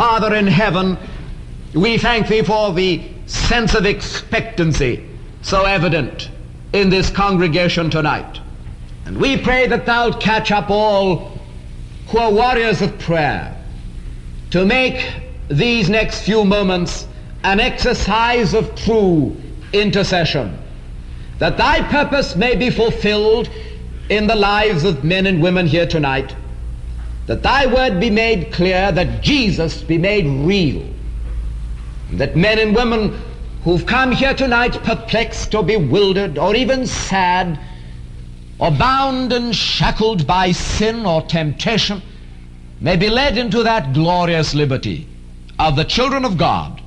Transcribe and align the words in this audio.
Father 0.00 0.34
in 0.34 0.46
heaven, 0.46 0.96
we 1.74 1.98
thank 1.98 2.26
thee 2.26 2.40
for 2.40 2.72
the 2.72 3.02
sense 3.26 3.74
of 3.74 3.84
expectancy 3.84 5.06
so 5.42 5.66
evident 5.66 6.30
in 6.72 6.88
this 6.88 7.10
congregation 7.10 7.90
tonight. 7.90 8.40
And 9.04 9.18
we 9.20 9.36
pray 9.36 9.66
that 9.66 9.84
thou'lt 9.84 10.18
catch 10.18 10.52
up 10.52 10.70
all 10.70 11.38
who 12.08 12.16
are 12.16 12.32
warriors 12.32 12.80
of 12.80 12.98
prayer 12.98 13.54
to 14.52 14.64
make 14.64 15.06
these 15.48 15.90
next 15.90 16.22
few 16.22 16.46
moments 16.46 17.06
an 17.44 17.60
exercise 17.60 18.54
of 18.54 18.74
true 18.74 19.36
intercession, 19.74 20.56
that 21.40 21.58
thy 21.58 21.82
purpose 21.90 22.36
may 22.36 22.56
be 22.56 22.70
fulfilled 22.70 23.50
in 24.08 24.26
the 24.26 24.34
lives 24.34 24.84
of 24.84 25.04
men 25.04 25.26
and 25.26 25.42
women 25.42 25.66
here 25.66 25.86
tonight, 25.86 26.34
that 27.26 27.42
thy 27.42 27.66
word 27.66 28.00
be 28.00 28.10
made 28.10 28.52
clear, 28.52 28.90
that 28.92 29.22
Jesus 29.22 29.82
be 29.82 29.98
made 29.98 30.26
real, 30.26 30.84
that 32.12 32.36
men 32.36 32.58
and 32.58 32.74
women 32.74 33.20
who've 33.64 33.86
come 33.86 34.12
here 34.12 34.34
tonight 34.34 34.82
perplexed 34.82 35.54
or 35.54 35.62
bewildered 35.62 36.38
or 36.38 36.54
even 36.56 36.86
sad 36.86 37.58
or 38.58 38.70
bound 38.70 39.32
and 39.32 39.54
shackled 39.54 40.26
by 40.26 40.52
sin 40.52 41.06
or 41.06 41.22
temptation 41.22 42.02
may 42.80 42.96
be 42.96 43.08
led 43.08 43.36
into 43.36 43.62
that 43.62 43.92
glorious 43.92 44.54
liberty 44.54 45.06
of 45.58 45.76
the 45.76 45.84
children 45.84 46.24
of 46.24 46.38
God, 46.38 46.80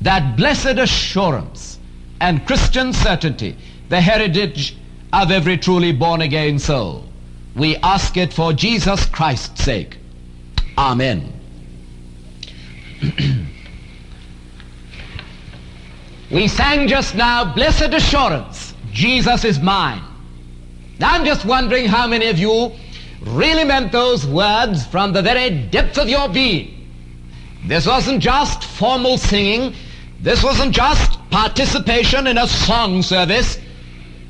that 0.00 0.36
blessed 0.36 0.78
assurance 0.78 1.78
and 2.20 2.46
Christian 2.46 2.92
certainty, 2.92 3.56
the 3.88 4.00
heritage 4.00 4.76
of 5.12 5.30
every 5.30 5.56
truly 5.56 5.92
born 5.92 6.20
again 6.20 6.58
soul. 6.58 7.07
We 7.56 7.76
ask 7.76 8.16
it 8.16 8.32
for 8.32 8.52
Jesus 8.52 9.06
Christ's 9.06 9.64
sake. 9.64 9.98
Amen. 10.76 11.32
we 16.30 16.48
sang 16.48 16.88
just 16.88 17.14
now, 17.14 17.52
Blessed 17.54 17.94
Assurance, 17.94 18.74
Jesus 18.92 19.44
is 19.44 19.58
mine. 19.60 20.02
I'm 21.00 21.24
just 21.24 21.44
wondering 21.44 21.86
how 21.86 22.06
many 22.06 22.26
of 22.26 22.38
you 22.38 22.72
really 23.20 23.64
meant 23.64 23.92
those 23.92 24.26
words 24.26 24.86
from 24.86 25.12
the 25.12 25.22
very 25.22 25.50
depth 25.50 25.98
of 25.98 26.08
your 26.08 26.28
being. 26.28 26.74
This 27.66 27.86
wasn't 27.86 28.22
just 28.22 28.64
formal 28.64 29.18
singing. 29.18 29.74
This 30.20 30.42
wasn't 30.42 30.74
just 30.74 31.18
participation 31.30 32.26
in 32.26 32.38
a 32.38 32.46
song 32.46 33.02
service. 33.02 33.58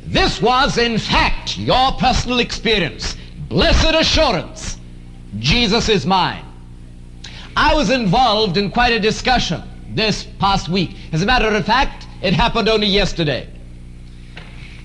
This 0.08 0.40
was, 0.40 0.78
in 0.78 0.96
fact, 0.96 1.58
your 1.58 1.92
personal 1.92 2.38
experience. 2.38 3.14
Blessed 3.50 3.94
assurance, 3.94 4.78
Jesus 5.38 5.90
is 5.90 6.06
mine. 6.06 6.44
I 7.54 7.74
was 7.74 7.90
involved 7.90 8.56
in 8.56 8.70
quite 8.70 8.94
a 8.94 9.00
discussion 9.00 9.62
this 9.90 10.26
past 10.38 10.70
week. 10.70 10.96
As 11.12 11.22
a 11.22 11.26
matter 11.26 11.48
of 11.48 11.66
fact, 11.66 12.06
it 12.22 12.32
happened 12.32 12.70
only 12.70 12.86
yesterday. 12.86 13.48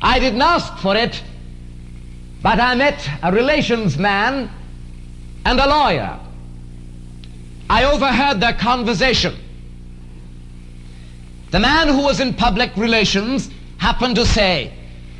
I 0.01 0.19
didn't 0.19 0.41
ask 0.41 0.77
for 0.79 0.93
it, 0.93 1.23
but 2.41 2.59
I 2.59 2.75
met 2.75 3.09
a 3.21 3.31
relations 3.31 3.97
man 3.97 4.51
and 5.45 5.57
a 5.57 5.67
lawyer. 5.67 6.19
I 7.69 7.85
overheard 7.85 8.41
their 8.41 8.53
conversation. 8.53 9.35
The 11.51 11.61
man 11.61 11.87
who 11.87 12.01
was 12.01 12.19
in 12.19 12.33
public 12.33 12.75
relations 12.75 13.49
happened 13.77 14.15
to 14.17 14.25
say, 14.25 14.73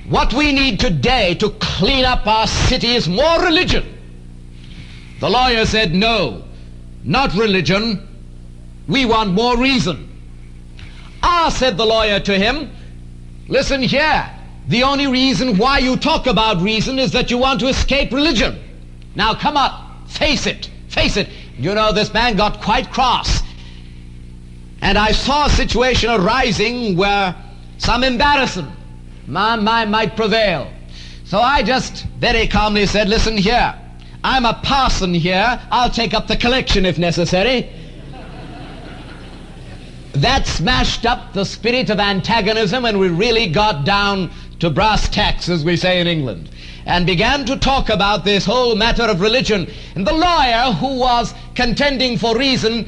what 0.10 0.34
we 0.34 0.52
need 0.52 0.80
today 0.80 1.34
to 1.36 1.50
clean 1.60 2.04
up 2.04 2.28
our 2.28 2.48
city 2.48 2.96
is 2.96 3.08
more 3.08 3.42
religion. 3.42 3.86
The 5.20 5.30
lawyer 5.30 5.66
said, 5.66 5.96
no, 5.96 6.44
not 7.04 7.34
religion. 7.34 8.08
We 8.88 9.06
want 9.06 9.32
more 9.32 9.58
reason. 9.58 10.10
Ah, 11.22 11.50
said 11.50 11.78
the 11.78 11.86
lawyer 11.86 12.20
to 12.20 12.38
him, 12.38 12.70
listen 13.48 13.82
here. 13.82 14.30
The 14.68 14.84
only 14.84 15.08
reason 15.08 15.58
why 15.58 15.80
you 15.80 15.96
talk 15.96 16.28
about 16.28 16.62
reason 16.62 17.00
is 17.00 17.12
that 17.14 17.32
you 17.32 17.38
want 17.38 17.62
to 17.62 17.68
escape 17.68 18.12
religion. 18.12 18.60
Now 19.16 19.34
come 19.34 19.56
on, 19.56 20.06
face 20.08 20.48
it, 20.48 20.70
face 20.90 21.16
it. 21.16 21.30
You 21.58 21.74
know, 21.74 21.94
this 21.94 22.14
man 22.14 22.36
got 22.36 22.62
quite 22.62 22.92
cross. 22.92 23.42
And 24.82 24.98
I 24.98 25.14
saw 25.14 25.46
a 25.46 25.50
situation 25.50 26.10
arising 26.10 26.98
where 26.98 27.36
some 27.78 28.04
embarrassment 28.04 28.70
my 29.28 29.56
mind 29.56 29.92
might 29.92 30.16
prevail. 30.16 30.72
So 31.26 31.40
I 31.40 31.64
just 31.64 32.06
very 32.20 32.48
calmly 32.48 32.86
said, 32.86 33.10
listen 33.10 33.38
here, 33.38 33.74
I'm 34.24 34.46
a 34.46 34.54
parson 34.54 35.14
here. 35.14 35.60
I'll 35.72 35.90
take 35.90 36.14
up 36.14 36.28
the 36.28 36.38
collection 36.38 36.86
if 36.86 36.98
necessary. 36.98 37.70
that 40.14 40.46
smashed 40.46 41.06
up 41.06 41.34
the 41.34 41.44
spirit 41.44 41.90
of 41.90 42.00
antagonism 42.00 42.86
and 42.86 43.00
we 43.00 43.10
really 43.10 43.48
got 43.48 43.84
down 43.84 44.32
to 44.60 44.70
brass 44.70 45.10
tacks, 45.10 45.50
as 45.50 45.66
we 45.66 45.76
say 45.76 46.00
in 46.00 46.08
England, 46.08 46.50
and 46.86 47.06
began 47.06 47.46
to 47.46 47.58
talk 47.58 47.90
about 47.90 48.24
this 48.24 48.46
whole 48.46 48.76
matter 48.76 49.04
of 49.04 49.20
religion. 49.20 49.70
And 49.96 50.06
the 50.06 50.14
lawyer, 50.14 50.72
who 50.74 51.00
was 51.00 51.34
contending 51.56 52.18
for 52.18 52.38
reason, 52.38 52.88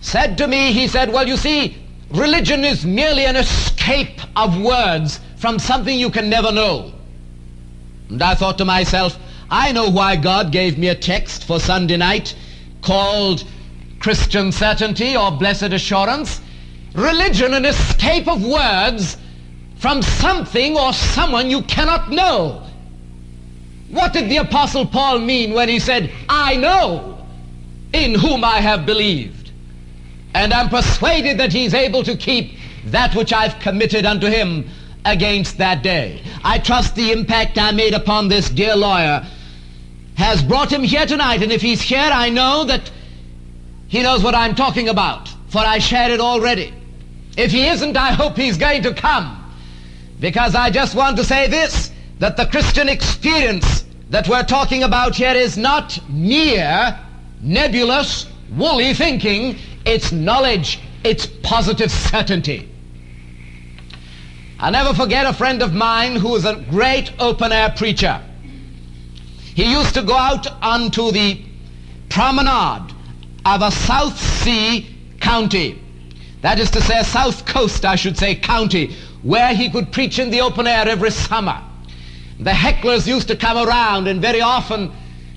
said 0.00 0.36
to 0.38 0.48
me, 0.48 0.72
he 0.72 0.88
said, 0.88 1.12
well, 1.12 1.28
you 1.28 1.36
see, 1.36 1.76
religion 2.10 2.64
is 2.64 2.84
merely 2.84 3.24
an 3.24 3.36
escape 3.36 4.20
of 4.36 4.60
words 4.60 5.20
from 5.40 5.58
something 5.58 5.98
you 5.98 6.10
can 6.10 6.28
never 6.28 6.52
know. 6.52 6.92
And 8.10 8.22
I 8.22 8.34
thought 8.34 8.58
to 8.58 8.64
myself, 8.66 9.18
I 9.50 9.72
know 9.72 9.88
why 9.88 10.16
God 10.16 10.52
gave 10.52 10.76
me 10.76 10.88
a 10.88 10.94
text 10.94 11.44
for 11.44 11.58
Sunday 11.58 11.96
night 11.96 12.36
called 12.82 13.44
Christian 14.00 14.52
Certainty 14.52 15.16
or 15.16 15.30
Blessed 15.32 15.72
Assurance. 15.72 16.42
Religion, 16.94 17.54
an 17.54 17.64
escape 17.64 18.28
of 18.28 18.44
words 18.44 19.16
from 19.76 20.02
something 20.02 20.76
or 20.76 20.92
someone 20.92 21.48
you 21.48 21.62
cannot 21.62 22.10
know. 22.10 22.66
What 23.88 24.12
did 24.12 24.30
the 24.30 24.38
Apostle 24.38 24.84
Paul 24.84 25.20
mean 25.20 25.54
when 25.54 25.70
he 25.70 25.78
said, 25.78 26.12
I 26.28 26.56
know 26.56 27.26
in 27.94 28.14
whom 28.14 28.44
I 28.44 28.60
have 28.60 28.84
believed, 28.84 29.52
and 30.34 30.52
am 30.52 30.68
persuaded 30.68 31.38
that 31.38 31.52
he's 31.52 31.72
able 31.72 32.04
to 32.04 32.16
keep 32.16 32.58
that 32.86 33.16
which 33.16 33.32
I've 33.32 33.58
committed 33.58 34.04
unto 34.04 34.26
him 34.26 34.68
against 35.04 35.58
that 35.58 35.82
day. 35.82 36.22
I 36.44 36.58
trust 36.58 36.94
the 36.94 37.12
impact 37.12 37.58
I 37.58 37.72
made 37.72 37.94
upon 37.94 38.28
this 38.28 38.48
dear 38.50 38.76
lawyer 38.76 39.26
has 40.16 40.42
brought 40.42 40.72
him 40.72 40.82
here 40.82 41.06
tonight, 41.06 41.42
and 41.42 41.50
if 41.50 41.62
he's 41.62 41.80
here, 41.80 42.10
I 42.12 42.28
know 42.28 42.64
that 42.64 42.90
he 43.88 44.02
knows 44.02 44.22
what 44.22 44.34
I'm 44.34 44.54
talking 44.54 44.88
about, 44.88 45.28
for 45.48 45.58
I 45.58 45.78
shared 45.78 46.12
it 46.12 46.20
already. 46.20 46.74
If 47.36 47.50
he 47.50 47.66
isn't, 47.66 47.96
I 47.96 48.12
hope 48.12 48.36
he's 48.36 48.58
going 48.58 48.82
to 48.82 48.94
come 48.94 49.36
because 50.20 50.54
I 50.54 50.70
just 50.70 50.94
want 50.94 51.16
to 51.16 51.24
say 51.24 51.48
this, 51.48 51.90
that 52.18 52.36
the 52.36 52.46
Christian 52.46 52.88
experience 52.88 53.84
that 54.10 54.28
we're 54.28 54.44
talking 54.44 54.82
about 54.82 55.14
here 55.14 55.32
is 55.32 55.56
not 55.56 55.98
mere 56.08 56.98
nebulous, 57.40 58.26
woolly 58.54 58.92
thinking. 58.92 59.56
It's 59.86 60.12
knowledge. 60.12 60.80
It's 61.02 61.26
positive 61.26 61.90
certainty. 61.90 62.68
I'll 64.62 64.72
never 64.72 64.92
forget 64.92 65.24
a 65.24 65.32
friend 65.32 65.62
of 65.62 65.72
mine 65.72 66.16
who 66.16 66.28
was 66.28 66.44
a 66.44 66.62
great 66.68 67.12
open-air 67.18 67.70
preacher. 67.78 68.20
He 69.54 69.72
used 69.72 69.94
to 69.94 70.02
go 70.02 70.14
out 70.14 70.46
onto 70.62 71.10
the 71.12 71.40
promenade 72.10 72.92
of 73.46 73.62
a 73.62 73.70
South 73.70 74.20
Sea 74.20 74.86
county. 75.18 75.80
That 76.42 76.58
is 76.58 76.70
to 76.72 76.82
say, 76.82 76.98
a 76.98 77.04
South 77.04 77.46
Coast, 77.46 77.86
I 77.86 77.96
should 77.96 78.18
say, 78.18 78.34
county, 78.34 78.94
where 79.22 79.54
he 79.54 79.70
could 79.70 79.92
preach 79.92 80.18
in 80.18 80.30
the 80.30 80.42
open 80.42 80.66
air 80.66 80.86
every 80.86 81.10
summer. 81.10 81.62
The 82.38 82.50
hecklers 82.50 83.06
used 83.06 83.28
to 83.28 83.36
come 83.36 83.56
around 83.56 84.08
and 84.08 84.20
very 84.20 84.42
often 84.42 84.92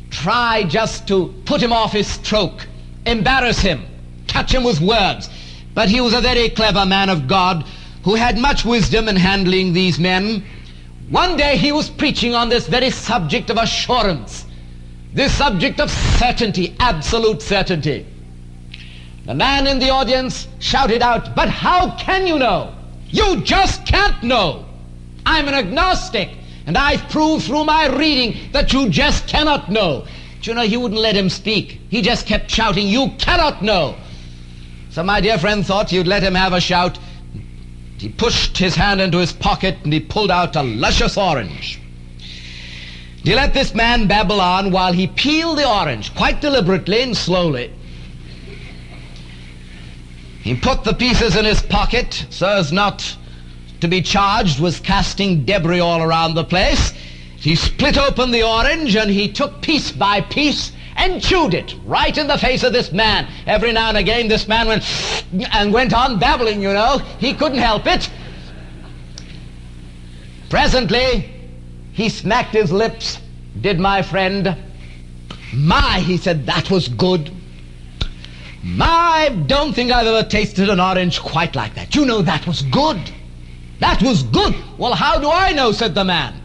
try 0.10 0.64
just 0.64 1.08
to 1.08 1.34
put 1.46 1.64
him 1.64 1.72
off 1.72 1.94
his 1.94 2.08
stroke, 2.08 2.68
embarrass 3.06 3.60
him, 3.60 3.86
touch 4.28 4.54
him 4.54 4.66
with 4.66 4.82
words. 4.82 5.30
But 5.74 5.88
he 5.88 6.02
was 6.02 6.14
a 6.14 6.20
very 6.20 6.50
clever 6.50 6.86
man 6.86 7.10
of 7.10 7.30
God 7.30 7.66
who 8.04 8.16
had 8.16 8.38
much 8.38 8.66
wisdom 8.66 9.08
in 9.08 9.16
handling 9.16 9.74
these 9.74 10.00
men. 10.00 10.44
One 11.10 11.38
day 11.38 11.58
he 11.58 11.72
was 11.72 11.90
preaching 11.90 12.36
on 12.36 12.50
this 12.50 12.68
very 12.68 12.90
subject 12.90 13.50
of 13.50 13.58
assurance, 13.58 14.46
this 15.14 15.34
subject 15.34 15.80
of 15.80 15.90
certainty, 15.90 16.76
absolute 16.80 17.42
certainty. 17.42 18.06
The 19.26 19.34
man 19.34 19.68
in 19.68 19.80
the 19.80 19.90
audience 19.90 20.48
shouted 20.60 21.02
out, 21.02 21.36
But 21.36 21.50
how 21.50 21.96
can 21.98 22.28
you 22.28 22.38
know? 22.38 22.76
You 23.08 23.42
just 23.42 23.86
can't 23.86 24.22
know. 24.22 24.66
I'm 25.26 25.48
an 25.48 25.54
agnostic, 25.54 26.30
and 26.66 26.78
I've 26.78 27.08
proved 27.10 27.46
through 27.46 27.64
my 27.64 27.88
reading 27.88 28.52
that 28.52 28.74
you 28.74 28.90
just 28.90 29.28
cannot 29.28 29.72
know. 29.72 30.06
But 30.38 30.48
you 30.48 30.54
know, 30.56 30.64
he 30.64 30.76
wouldn't 30.76 31.00
let 31.00 31.16
him 31.16 31.30
speak. 31.30 31.80
He 31.90 32.02
just 32.02 32.28
kept 32.28 32.52
shouting, 32.52 32.88
You 32.88 33.12
cannot 33.18 33.62
know. 33.62 33.96
So 34.90 35.04
my 35.04 35.22
dear 35.22 35.38
friend 35.38 35.66
thought 35.66 35.94
you'd 35.94 36.06
let 36.06 36.22
him 36.22 36.36
have 36.36 36.52
a 36.52 36.60
shout. 36.60 37.00
He 38.04 38.10
pushed 38.10 38.58
his 38.58 38.76
hand 38.76 39.00
into 39.00 39.20
his 39.20 39.32
pocket 39.32 39.78
and 39.86 39.94
he 39.94 40.02
pulled 40.02 40.30
out 40.30 40.58
a 40.58 40.62
luscious 40.62 41.16
orange. 41.16 41.80
He 43.24 43.34
let 43.34 43.54
this 43.54 43.74
man 43.74 44.08
babble 44.08 44.42
on 44.42 44.72
while 44.72 44.92
he 44.92 45.08
peeled 45.08 45.58
the 45.58 45.66
orange 45.66 46.14
quite 46.14 46.42
deliberately 46.42 47.02
and 47.02 47.16
slowly. 47.16 47.72
He 50.42 50.54
put 50.54 50.84
the 50.84 50.94
pieces 50.94 51.38
in 51.38 51.46
his 51.46 51.62
pocket 51.62 52.26
so 52.30 52.50
as 52.50 52.74
not 52.74 53.16
to 53.80 53.88
be 53.88 54.02
charged 54.02 54.60
with 54.60 54.84
casting 54.84 55.46
debris 55.46 55.80
all 55.80 56.02
around 56.02 56.34
the 56.34 56.44
place. 56.44 56.92
He 57.38 57.56
split 57.56 57.98
open 57.98 58.32
the 58.32 58.44
orange 58.44 58.98
and 58.98 59.10
he 59.10 59.32
took 59.32 59.62
piece 59.62 59.94
by 59.94 60.20
piece 60.20 60.74
and 60.96 61.22
chewed 61.22 61.54
it 61.54 61.76
right 61.86 62.18
in 62.18 62.28
the 62.28 62.38
face 62.38 62.64
of 62.64 62.74
this 62.74 62.92
man. 62.92 63.28
Every 63.46 63.72
now 63.72 63.90
and 63.90 63.98
again 63.98 64.28
this 64.28 64.48
man 64.48 64.68
went 64.68 64.84
and 65.54 65.74
went 65.74 65.94
on 65.94 66.20
babbling, 66.20 66.62
you 66.62 66.74
know. 66.74 67.00
He 67.20 67.34
couldn't 67.34 67.60
help 67.60 67.88
it. 67.88 68.10
Presently, 70.50 71.30
he 71.94 72.10
smacked 72.10 72.54
his 72.54 72.72
lips, 72.72 73.20
did 73.62 73.80
my 73.80 74.02
friend. 74.02 74.56
My, 75.54 76.00
he 76.00 76.18
said, 76.18 76.46
that 76.46 76.70
was 76.70 76.88
good. 76.88 77.32
My, 78.64 79.30
don't 79.48 79.74
think 79.74 79.92
I've 79.92 80.08
ever 80.08 80.28
tasted 80.28 80.70
an 80.70 80.80
orange 80.80 81.20
quite 81.20 81.56
like 81.56 81.76
that. 81.76 81.96
You 81.96 82.06
know, 82.06 82.22
that 82.22 82.48
was 82.48 82.62
good. 82.64 83.00
That 83.80 84.02
was 84.02 84.24
good. 84.24 84.56
Well, 84.78 84.94
how 84.94 85.20
do 85.20 85.30
I 85.30 85.52
know, 85.52 85.72
said 85.72 85.94
the 85.94 86.04
man. 86.04 86.40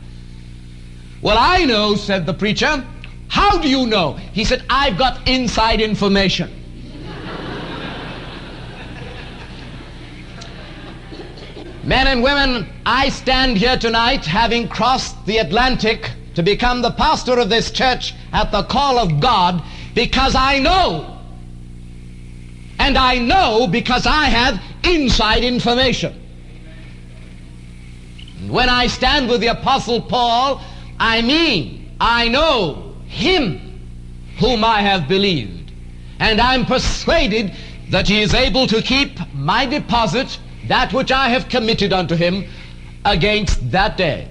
Well, 1.22 1.36
I 1.38 1.64
know, 1.64 1.94
said 1.94 2.26
the 2.26 2.34
preacher. 2.34 2.84
How 3.28 3.58
do 3.58 3.68
you 3.68 3.86
know? 3.86 4.14
He 4.14 4.44
said, 4.44 4.64
I've 4.68 4.98
got 4.98 5.28
inside 5.28 5.80
information. 5.80 6.54
Men 11.84 12.06
and 12.06 12.22
women, 12.22 12.68
I 12.84 13.08
stand 13.08 13.56
here 13.56 13.78
tonight 13.78 14.26
having 14.26 14.68
crossed 14.68 15.24
the 15.24 15.38
Atlantic 15.38 16.10
to 16.34 16.42
become 16.42 16.82
the 16.82 16.90
pastor 16.90 17.38
of 17.38 17.48
this 17.48 17.70
church 17.70 18.14
at 18.32 18.52
the 18.52 18.62
call 18.64 18.98
of 18.98 19.20
God 19.20 19.62
because 19.94 20.34
I 20.34 20.58
know. 20.58 21.18
And 22.78 22.98
I 22.98 23.18
know 23.18 23.66
because 23.66 24.06
I 24.06 24.26
have 24.26 24.60
inside 24.84 25.44
information. 25.44 26.14
And 28.40 28.50
When 28.50 28.68
I 28.68 28.86
stand 28.86 29.28
with 29.28 29.40
the 29.40 29.48
Apostle 29.48 30.02
Paul, 30.02 30.62
I 31.00 31.22
mean, 31.22 31.96
I 31.98 32.28
know 32.28 32.87
him 33.08 33.80
whom 34.38 34.64
I 34.64 34.82
have 34.82 35.08
believed. 35.08 35.72
And 36.20 36.40
I'm 36.40 36.64
persuaded 36.64 37.52
that 37.90 38.08
he 38.08 38.20
is 38.20 38.34
able 38.34 38.66
to 38.66 38.82
keep 38.82 39.18
my 39.34 39.66
deposit, 39.66 40.38
that 40.68 40.92
which 40.92 41.10
I 41.10 41.28
have 41.30 41.48
committed 41.48 41.92
unto 41.92 42.14
him, 42.14 42.44
against 43.04 43.70
that 43.70 43.96
day. 43.96 44.28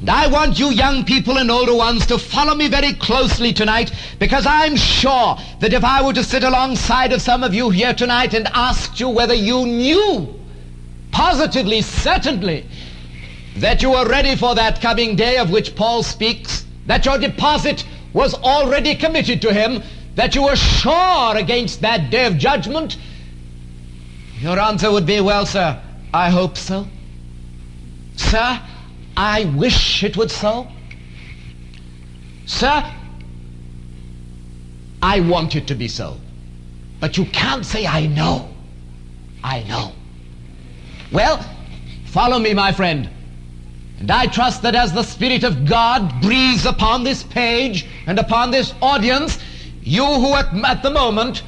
And 0.00 0.10
I 0.10 0.26
want 0.26 0.58
you 0.58 0.70
young 0.70 1.04
people 1.04 1.38
and 1.38 1.48
older 1.50 1.76
ones 1.76 2.06
to 2.06 2.18
follow 2.18 2.56
me 2.56 2.68
very 2.68 2.92
closely 2.94 3.52
tonight 3.52 3.92
because 4.18 4.46
I'm 4.46 4.74
sure 4.74 5.36
that 5.60 5.72
if 5.72 5.84
I 5.84 6.02
were 6.02 6.12
to 6.14 6.24
sit 6.24 6.42
alongside 6.42 7.12
of 7.12 7.22
some 7.22 7.44
of 7.44 7.54
you 7.54 7.70
here 7.70 7.94
tonight 7.94 8.34
and 8.34 8.48
asked 8.52 8.98
you 8.98 9.08
whether 9.08 9.34
you 9.34 9.64
knew 9.64 10.34
positively, 11.12 11.82
certainly, 11.82 12.66
that 13.58 13.82
you 13.82 13.90
were 13.90 14.08
ready 14.08 14.34
for 14.34 14.56
that 14.56 14.80
coming 14.80 15.14
day 15.14 15.36
of 15.36 15.50
which 15.50 15.76
Paul 15.76 16.02
speaks, 16.02 16.64
that 16.86 17.04
your 17.06 17.18
deposit 17.18 17.84
was 18.12 18.34
already 18.34 18.94
committed 18.94 19.40
to 19.42 19.52
him, 19.52 19.82
that 20.14 20.34
you 20.34 20.42
were 20.42 20.56
sure 20.56 21.36
against 21.36 21.80
that 21.80 22.10
day 22.10 22.26
of 22.26 22.36
judgment, 22.36 22.96
your 24.40 24.58
answer 24.58 24.90
would 24.90 25.06
be, 25.06 25.20
well, 25.20 25.46
sir, 25.46 25.80
I 26.12 26.30
hope 26.30 26.56
so. 26.56 26.86
Sir, 28.16 28.60
I 29.16 29.44
wish 29.56 30.02
it 30.04 30.16
would 30.16 30.30
so. 30.30 30.68
Sir, 32.46 32.92
I 35.00 35.20
want 35.20 35.56
it 35.56 35.66
to 35.68 35.74
be 35.74 35.88
so. 35.88 36.18
But 37.00 37.16
you 37.16 37.24
can't 37.26 37.64
say, 37.64 37.86
I 37.86 38.06
know. 38.06 38.48
I 39.42 39.62
know. 39.64 39.92
Well, 41.10 41.44
follow 42.06 42.38
me, 42.38 42.54
my 42.54 42.72
friend. 42.72 43.08
And 44.02 44.10
I 44.10 44.26
trust 44.26 44.62
that 44.62 44.74
as 44.74 44.92
the 44.92 45.04
Spirit 45.04 45.44
of 45.44 45.64
God 45.64 46.20
breathes 46.20 46.66
upon 46.66 47.04
this 47.04 47.22
page 47.22 47.86
and 48.08 48.18
upon 48.18 48.50
this 48.50 48.74
audience, 48.82 49.38
you 49.80 50.04
who 50.04 50.34
at, 50.34 50.52
at 50.64 50.82
the 50.82 50.90
moment 50.90 51.44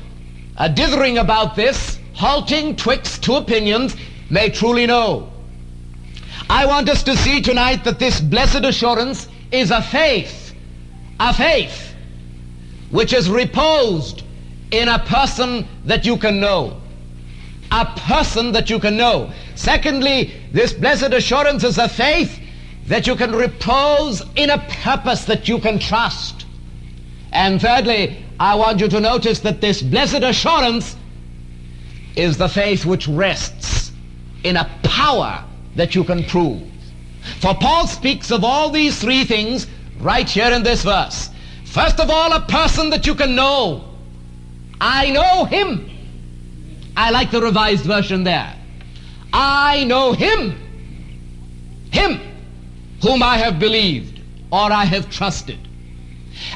are 0.57 0.69
dithering 0.69 1.19
about 1.19 1.57
this, 1.57 1.99
halting 2.13 2.77
twixt 2.77 3.25
two 3.25 3.35
opinions, 3.35 3.97
may 4.31 4.51
truly 4.51 4.87
know. 4.87 5.33
I 6.49 6.65
want 6.65 6.89
us 6.89 7.03
to 7.03 7.17
see 7.17 7.41
tonight 7.41 7.83
that 7.83 7.99
this 7.99 8.21
blessed 8.21 8.65
assurance 8.65 9.27
is 9.51 9.73
a 9.73 9.83
faith, 9.83 10.55
a 11.19 11.35
faith 11.35 11.93
which 12.93 13.13
is 13.13 13.29
reposed 13.29 14.23
in 14.71 14.87
a 14.87 15.01
person 15.01 15.67
that 15.87 16.07
you 16.07 16.17
can 16.17 16.39
know. 16.39 16.81
A 17.73 17.85
person 17.85 18.53
that 18.53 18.71
you 18.71 18.79
can 18.79 18.97
know. 18.97 19.33
Secondly, 19.57 20.33
this 20.53 20.73
blessed 20.73 21.13
assurance 21.13 21.65
is 21.65 21.79
a 21.79 21.89
faith 21.89 22.43
that 22.87 23.07
you 23.07 23.17
can 23.17 23.35
repose 23.35 24.23
in 24.37 24.51
a 24.51 24.59
purpose 24.59 25.25
that 25.25 25.49
you 25.49 25.59
can 25.59 25.79
trust. 25.79 26.47
And 27.33 27.61
thirdly, 27.61 28.25
I 28.39 28.55
want 28.55 28.81
you 28.81 28.89
to 28.89 29.01
notice 29.01 29.41
that 29.41 29.61
this 29.61 29.83
blessed 29.83 30.23
assurance 30.23 30.97
is 32.15 32.37
the 32.37 32.49
faith 32.49 32.85
which 32.85 33.09
rests 33.09 33.93
in 34.45 34.57
a 34.57 34.71
power 34.83 35.45
that 35.77 35.95
you 35.95 36.05
can 36.05 36.25
prove. 36.25 36.63
For 37.41 37.55
Paul 37.55 37.87
speaks 37.87 38.31
of 38.31 38.45
all 38.45 38.71
these 38.71 39.01
three 39.01 39.25
things 39.25 39.67
right 39.99 40.29
here 40.29 40.53
in 40.53 40.63
this 40.63 40.85
verse. 40.85 41.31
First 41.65 41.99
of 41.99 42.11
all, 42.11 42.33
a 42.33 42.41
person 42.41 42.91
that 42.91 43.07
you 43.07 43.15
can 43.15 43.35
know. 43.35 43.85
I 44.81 45.11
know 45.11 45.45
him. 45.47 45.91
I 46.97 47.11
like 47.11 47.31
the 47.31 47.41
revised 47.41 47.85
version 47.85 48.23
there. 48.25 48.55
I 49.33 49.85
know 49.85 50.13
him. 50.13 50.61
Him 51.91 52.34
whom 53.05 53.23
I 53.23 53.37
have 53.37 53.59
believed 53.59 54.21
or 54.51 54.73
I 54.73 54.87
have 54.87 55.11
trusted. 55.11 55.59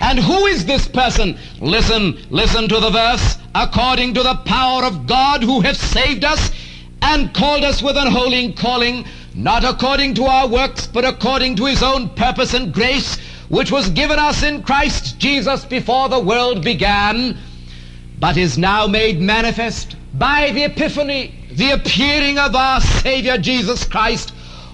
And 0.00 0.18
who 0.18 0.46
is 0.46 0.64
this 0.64 0.88
person? 0.88 1.38
Listen, 1.60 2.18
listen 2.30 2.68
to 2.68 2.80
the 2.80 2.90
verse. 2.90 3.36
According 3.54 4.14
to 4.14 4.22
the 4.22 4.36
power 4.46 4.84
of 4.84 5.06
God 5.06 5.42
who 5.42 5.60
hath 5.60 5.76
saved 5.76 6.24
us 6.24 6.50
and 7.02 7.34
called 7.34 7.64
us 7.64 7.82
with 7.82 7.96
an 7.96 8.10
holy 8.10 8.52
calling, 8.54 9.04
not 9.34 9.62
according 9.62 10.14
to 10.14 10.24
our 10.24 10.48
works, 10.48 10.86
but 10.86 11.04
according 11.04 11.56
to 11.56 11.66
his 11.66 11.82
own 11.82 12.08
purpose 12.10 12.54
and 12.54 12.72
grace, 12.72 13.18
which 13.50 13.70
was 13.70 13.90
given 13.90 14.18
us 14.18 14.42
in 14.42 14.62
Christ 14.62 15.18
Jesus 15.18 15.66
before 15.66 16.08
the 16.08 16.18
world 16.18 16.64
began, 16.64 17.36
but 18.18 18.36
is 18.36 18.56
now 18.56 18.86
made 18.86 19.20
manifest 19.20 19.96
by 20.14 20.50
the 20.52 20.64
epiphany, 20.64 21.34
the 21.52 21.72
appearing 21.72 22.38
of 22.38 22.56
our 22.56 22.80
Savior 22.80 23.36
Jesus 23.36 23.84
Christ, 23.84 24.32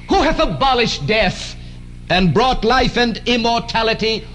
who 0.09 0.23
hath 0.23 0.39
abolished 0.39 1.07
death 1.07 1.57
and 2.11 2.35
brought 2.35 2.65
life 2.65 2.97
and 2.97 3.21
immortality 3.27 4.27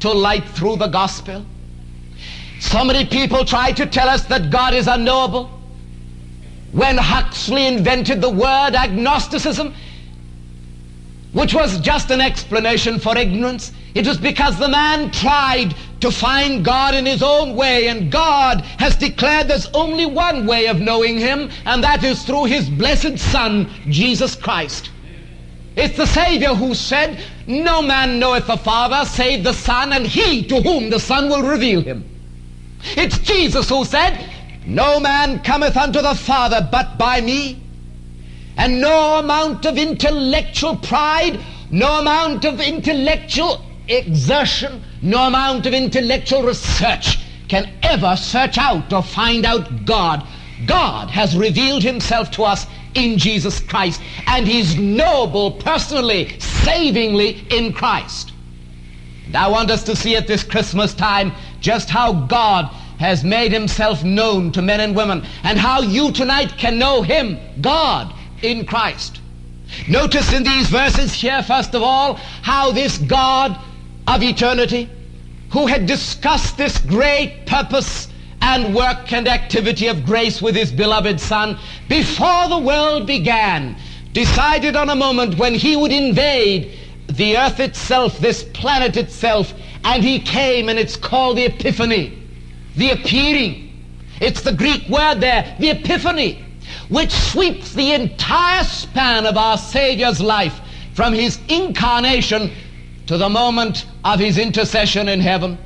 to 0.00 0.10
light 0.10 0.44
through 0.44 0.76
the 0.76 0.88
gospel. 0.88 1.44
So 2.60 2.84
many 2.84 3.04
people 3.04 3.44
try 3.44 3.72
to 3.72 3.86
tell 3.86 4.08
us 4.08 4.24
that 4.26 4.50
God 4.50 4.74
is 4.74 4.86
unknowable. 4.86 5.50
When 6.72 6.96
Huxley 6.96 7.66
invented 7.66 8.20
the 8.20 8.30
word 8.30 8.74
agnosticism, 8.74 9.74
which 11.32 11.54
was 11.54 11.80
just 11.80 12.10
an 12.10 12.20
explanation 12.20 12.98
for 12.98 13.16
ignorance, 13.16 13.72
it 13.94 14.06
was 14.06 14.18
because 14.18 14.58
the 14.58 14.68
man 14.68 15.10
tried 15.10 15.74
to 16.00 16.10
find 16.10 16.64
God 16.64 16.94
in 16.94 17.06
his 17.06 17.22
own 17.22 17.54
way, 17.54 17.88
and 17.88 18.10
God 18.10 18.62
has 18.78 18.96
declared 18.96 19.48
there's 19.48 19.68
only 19.74 20.06
one 20.06 20.46
way 20.46 20.66
of 20.66 20.80
knowing 20.80 21.18
him, 21.18 21.50
and 21.64 21.82
that 21.84 22.02
is 22.02 22.22
through 22.24 22.44
his 22.44 22.68
blessed 22.68 23.18
Son, 23.18 23.70
Jesus 23.88 24.34
Christ. 24.34 24.90
It's 25.76 25.96
the 25.96 26.06
Savior 26.06 26.54
who 26.54 26.74
said, 26.74 27.22
No 27.46 27.80
man 27.80 28.18
knoweth 28.18 28.46
the 28.46 28.56
Father 28.56 29.06
save 29.08 29.42
the 29.42 29.54
Son, 29.54 29.92
and 29.92 30.06
he 30.06 30.44
to 30.48 30.60
whom 30.60 30.90
the 30.90 31.00
Son 31.00 31.28
will 31.28 31.42
reveal 31.42 31.80
him. 31.80 32.04
It's 32.96 33.18
Jesus 33.18 33.68
who 33.68 33.84
said, 33.84 34.28
No 34.66 35.00
man 35.00 35.42
cometh 35.42 35.76
unto 35.76 36.02
the 36.02 36.14
Father 36.14 36.68
but 36.70 36.98
by 36.98 37.20
me. 37.20 37.62
And 38.56 38.80
no 38.80 39.18
amount 39.18 39.64
of 39.64 39.78
intellectual 39.78 40.76
pride, 40.76 41.40
no 41.70 42.00
amount 42.00 42.44
of 42.44 42.60
intellectual 42.60 43.64
exertion, 43.88 44.82
no 45.00 45.26
amount 45.26 45.64
of 45.64 45.72
intellectual 45.72 46.42
research 46.42 47.18
can 47.48 47.72
ever 47.82 48.14
search 48.16 48.58
out 48.58 48.92
or 48.92 49.02
find 49.02 49.46
out 49.46 49.86
God. 49.86 50.26
God 50.66 51.10
has 51.10 51.36
revealed 51.36 51.82
himself 51.82 52.30
to 52.32 52.44
us 52.44 52.66
in 52.94 53.18
Jesus 53.18 53.60
Christ, 53.60 54.00
and 54.26 54.46
he's 54.46 54.76
knowable 54.76 55.52
personally, 55.52 56.38
savingly 56.38 57.46
in 57.50 57.72
Christ. 57.72 58.32
And 59.26 59.36
I 59.36 59.48
want 59.48 59.70
us 59.70 59.82
to 59.84 59.96
see 59.96 60.16
at 60.16 60.26
this 60.26 60.42
Christmas 60.42 60.94
time 60.94 61.32
just 61.60 61.88
how 61.88 62.12
God 62.12 62.66
has 62.98 63.24
made 63.24 63.52
himself 63.52 64.04
known 64.04 64.52
to 64.52 64.62
men 64.62 64.80
and 64.80 64.94
women, 64.94 65.24
and 65.42 65.58
how 65.58 65.80
you 65.80 66.12
tonight 66.12 66.56
can 66.56 66.78
know 66.78 67.02
him, 67.02 67.38
God, 67.60 68.14
in 68.42 68.64
Christ. 68.64 69.20
Notice 69.88 70.32
in 70.32 70.44
these 70.44 70.68
verses 70.68 71.12
here, 71.12 71.42
first 71.42 71.74
of 71.74 71.82
all, 71.82 72.14
how 72.42 72.70
this 72.72 72.98
God 72.98 73.58
of 74.06 74.22
eternity, 74.22 74.88
who 75.50 75.66
had 75.66 75.86
discussed 75.86 76.56
this 76.56 76.78
great 76.78 77.46
purpose 77.46 78.08
and 78.42 78.74
work 78.74 79.12
and 79.12 79.28
activity 79.28 79.86
of 79.86 80.04
grace 80.04 80.42
with 80.42 80.56
his 80.56 80.72
beloved 80.72 81.20
Son 81.20 81.56
before 81.88 82.48
the 82.48 82.58
world 82.58 83.06
began, 83.06 83.76
decided 84.12 84.74
on 84.74 84.90
a 84.90 84.96
moment 84.96 85.38
when 85.38 85.54
he 85.54 85.76
would 85.76 85.92
invade 85.92 86.76
the 87.06 87.38
earth 87.38 87.60
itself, 87.60 88.18
this 88.18 88.42
planet 88.42 88.96
itself, 88.96 89.54
and 89.84 90.02
he 90.02 90.18
came, 90.18 90.68
and 90.68 90.78
it's 90.78 90.96
called 90.96 91.36
the 91.36 91.44
Epiphany, 91.44 92.18
the 92.76 92.90
appearing. 92.90 93.80
It's 94.20 94.42
the 94.42 94.52
Greek 94.52 94.88
word 94.88 95.20
there, 95.20 95.56
the 95.60 95.70
Epiphany, 95.70 96.44
which 96.88 97.12
sweeps 97.12 97.72
the 97.72 97.92
entire 97.92 98.64
span 98.64 99.24
of 99.24 99.36
our 99.36 99.56
Savior's 99.56 100.20
life 100.20 100.60
from 100.94 101.12
his 101.12 101.38
incarnation 101.48 102.50
to 103.06 103.16
the 103.16 103.28
moment 103.28 103.86
of 104.04 104.18
his 104.18 104.36
intercession 104.36 105.08
in 105.08 105.20
heaven 105.20 105.58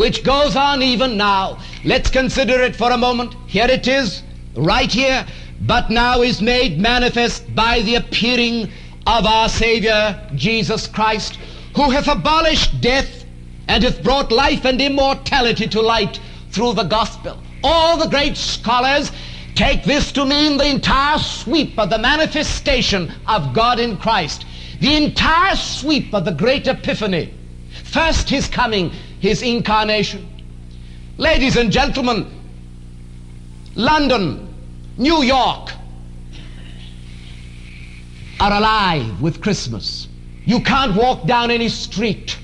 which 0.00 0.24
goes 0.24 0.56
on 0.56 0.82
even 0.82 1.18
now. 1.18 1.58
Let's 1.84 2.08
consider 2.08 2.62
it 2.62 2.74
for 2.74 2.90
a 2.90 2.96
moment. 2.96 3.34
Here 3.46 3.66
it 3.68 3.86
is, 3.86 4.22
right 4.56 4.90
here, 4.90 5.26
but 5.66 5.90
now 5.90 6.22
is 6.22 6.40
made 6.40 6.80
manifest 6.80 7.54
by 7.54 7.82
the 7.82 7.96
appearing 7.96 8.70
of 9.06 9.26
our 9.26 9.50
Savior 9.50 10.18
Jesus 10.34 10.86
Christ, 10.86 11.38
who 11.76 11.90
hath 11.90 12.08
abolished 12.08 12.80
death 12.80 13.26
and 13.68 13.84
hath 13.84 14.02
brought 14.02 14.32
life 14.32 14.64
and 14.64 14.80
immortality 14.80 15.68
to 15.68 15.82
light 15.82 16.18
through 16.50 16.72
the 16.72 16.84
gospel. 16.84 17.36
All 17.62 17.98
the 17.98 18.08
great 18.08 18.38
scholars 18.38 19.12
take 19.54 19.84
this 19.84 20.12
to 20.12 20.24
mean 20.24 20.56
the 20.56 20.66
entire 20.66 21.18
sweep 21.18 21.78
of 21.78 21.90
the 21.90 21.98
manifestation 21.98 23.12
of 23.28 23.52
God 23.52 23.78
in 23.78 23.98
Christ, 23.98 24.46
the 24.80 24.96
entire 24.96 25.56
sweep 25.56 26.14
of 26.14 26.24
the 26.24 26.32
great 26.32 26.66
epiphany. 26.68 27.34
First 27.84 28.30
his 28.30 28.48
coming, 28.48 28.92
his 29.20 29.42
incarnation. 29.42 30.26
Ladies 31.18 31.56
and 31.56 31.70
gentlemen, 31.70 32.26
London, 33.76 34.52
New 34.96 35.22
York 35.22 35.70
are 38.40 38.52
alive 38.52 39.20
with 39.20 39.40
Christmas. 39.42 40.08
You 40.46 40.60
can't 40.60 40.96
walk 40.96 41.26
down 41.26 41.50
any 41.50 41.68
street 41.68 42.38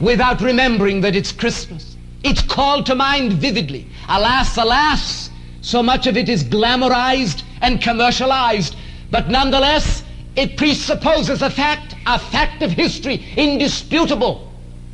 without 0.00 0.40
remembering 0.40 1.00
that 1.00 1.16
it's 1.16 1.32
Christmas. 1.32 1.96
It's 2.22 2.42
called 2.42 2.86
to 2.86 2.94
mind 2.94 3.32
vividly. 3.34 3.88
Alas, 4.08 4.56
alas, 4.56 5.30
so 5.62 5.82
much 5.82 6.06
of 6.06 6.16
it 6.16 6.28
is 6.28 6.44
glamorized 6.44 7.42
and 7.60 7.82
commercialized, 7.82 8.76
but 9.10 9.28
nonetheless, 9.28 10.04
it 10.36 10.56
presupposes 10.56 11.42
a 11.42 11.50
fact, 11.50 11.96
a 12.06 12.18
fact 12.18 12.62
of 12.62 12.70
history, 12.70 13.24
indisputable 13.36 14.45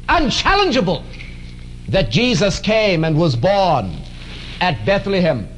unchallengeable, 0.09 1.05
that 1.89 2.11
Jesus 2.11 2.59
came 2.59 3.05
and 3.05 3.19
was 3.19 3.37
born 3.37 3.97
at 4.61 4.85
Bethlehem 4.87 5.49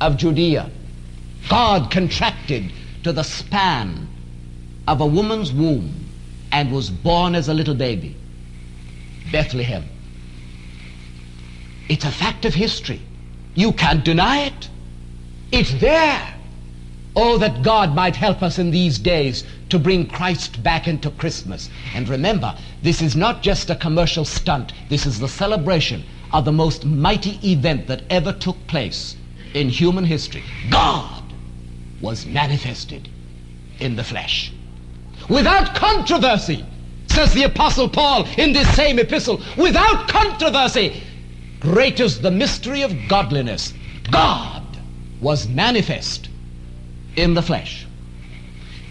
of 0.00 0.16
Judea. 0.16 0.70
God 1.48 1.90
contracted 1.90 2.72
to 3.02 3.12
the 3.12 3.22
span 3.22 4.08
of 4.86 5.00
a 5.00 5.06
woman's 5.06 5.52
womb 5.52 6.06
and 6.52 6.72
was 6.72 6.90
born 6.90 7.34
as 7.34 7.48
a 7.48 7.54
little 7.54 7.74
baby. 7.74 8.16
Bethlehem. 9.32 9.84
It's 11.88 12.04
a 12.04 12.10
fact 12.10 12.44
of 12.44 12.54
history. 12.54 13.00
You 13.54 13.72
can't 13.72 14.04
deny 14.04 14.42
it. 14.42 14.68
It's 15.52 15.72
there. 15.80 16.34
Oh, 17.16 17.38
that 17.38 17.62
God 17.62 17.94
might 17.94 18.14
help 18.14 18.42
us 18.42 18.58
in 18.58 18.70
these 18.70 18.98
days 18.98 19.44
to 19.70 19.78
bring 19.78 20.06
Christ 20.06 20.62
back 20.62 20.86
into 20.86 21.10
Christmas. 21.10 21.70
And 21.94 22.08
remember, 22.08 22.56
this 22.82 23.00
is 23.00 23.16
not 23.16 23.42
just 23.42 23.70
a 23.70 23.76
commercial 23.76 24.24
stunt. 24.24 24.72
This 24.88 25.06
is 25.06 25.18
the 25.18 25.28
celebration 25.28 26.04
of 26.32 26.44
the 26.44 26.52
most 26.52 26.84
mighty 26.84 27.38
event 27.48 27.86
that 27.86 28.02
ever 28.10 28.32
took 28.32 28.56
place 28.66 29.16
in 29.54 29.68
human 29.68 30.04
history. 30.04 30.42
God 30.70 31.24
was 32.00 32.26
manifested 32.26 33.08
in 33.80 33.96
the 33.96 34.04
flesh. 34.04 34.52
Without 35.28 35.74
controversy, 35.74 36.64
says 37.08 37.32
the 37.34 37.44
Apostle 37.44 37.88
Paul 37.88 38.26
in 38.36 38.52
this 38.52 38.72
same 38.74 38.98
epistle, 38.98 39.40
without 39.56 40.08
controversy, 40.08 41.02
great 41.58 42.00
is 42.00 42.20
the 42.20 42.30
mystery 42.30 42.82
of 42.82 42.94
godliness. 43.08 43.74
God 44.10 44.64
was 45.20 45.48
manifest 45.48 46.28
in 47.16 47.34
the 47.34 47.42
flesh. 47.42 47.86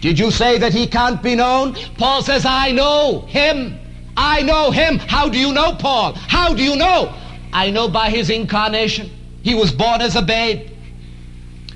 Did 0.00 0.18
you 0.18 0.30
say 0.30 0.58
that 0.58 0.72
he 0.72 0.86
can't 0.86 1.22
be 1.22 1.34
known? 1.34 1.74
Paul 1.98 2.22
says, 2.22 2.46
I 2.46 2.72
know 2.72 3.22
him. 3.28 3.78
I 4.16 4.42
know 4.42 4.70
him. 4.70 4.98
How 4.98 5.28
do 5.28 5.38
you 5.38 5.52
know, 5.52 5.74
Paul? 5.74 6.14
How 6.14 6.54
do 6.54 6.62
you 6.62 6.76
know? 6.76 7.14
I 7.52 7.70
know 7.70 7.88
by 7.88 8.10
his 8.10 8.30
incarnation. 8.30 9.10
He 9.42 9.54
was 9.54 9.72
born 9.72 10.00
as 10.00 10.16
a 10.16 10.22
babe. 10.22 10.70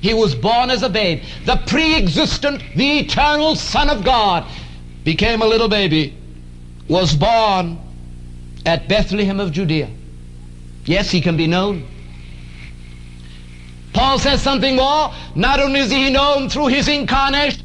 He 0.01 0.15
was 0.15 0.35
born 0.35 0.71
as 0.71 0.83
a 0.83 0.89
babe. 0.89 1.23
The 1.47 1.57
pre-existent, 1.67 2.63
the 2.77 2.99
eternal 3.01 3.57
Son 3.57 3.89
of 3.89 4.05
God 4.05 4.47
became 5.03 5.43
a 5.43 5.47
little 5.47 5.69
baby, 5.69 6.15
was 6.89 7.15
born 7.15 7.79
at 8.67 8.89
Bethlehem 8.89 9.41
of 9.41 9.53
Judea. 9.53 9.91
Yes, 10.85 11.11
he 11.11 11.21
can 11.21 11.37
be 11.37 11.47
known. 11.47 11.87
Paul 13.95 14.19
says 14.19 14.43
something 14.43 14.77
more. 14.77 15.13
Not 15.35 15.61
only 15.61 15.81
is 15.81 15.91
he 15.91 16.11
known 16.11 16.49
through 16.51 16.67
his 16.67 16.89
incarnation, 16.89 17.65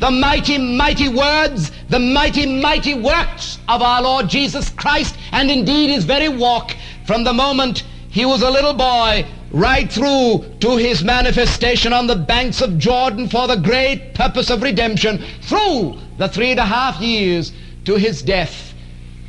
the 0.00 0.10
mighty, 0.10 0.58
mighty 0.58 1.08
words, 1.08 1.70
the 1.90 1.98
mighty, 1.98 2.60
mighty 2.60 2.94
works 2.94 3.58
of 3.68 3.82
our 3.82 4.02
Lord 4.02 4.28
Jesus 4.28 4.70
Christ, 4.70 5.16
and 5.32 5.50
indeed 5.50 5.90
his 5.90 6.04
very 6.04 6.28
walk 6.28 6.74
from 7.06 7.22
the 7.22 7.32
moment 7.32 7.84
he 8.08 8.24
was 8.24 8.42
a 8.42 8.50
little 8.50 8.74
boy 8.74 9.26
right 9.52 9.90
through 9.92 10.44
to 10.60 10.76
his 10.76 11.04
manifestation 11.04 11.92
on 11.92 12.06
the 12.06 12.16
banks 12.16 12.60
of 12.60 12.78
Jordan 12.78 13.28
for 13.28 13.46
the 13.46 13.56
great 13.56 14.14
purpose 14.14 14.48
of 14.50 14.62
redemption, 14.62 15.22
through 15.42 15.98
the 16.18 16.28
three 16.28 16.50
and 16.50 16.60
a 16.60 16.64
half 16.64 17.00
years 17.00 17.52
to 17.84 17.96
his 17.96 18.22
death. 18.22 18.74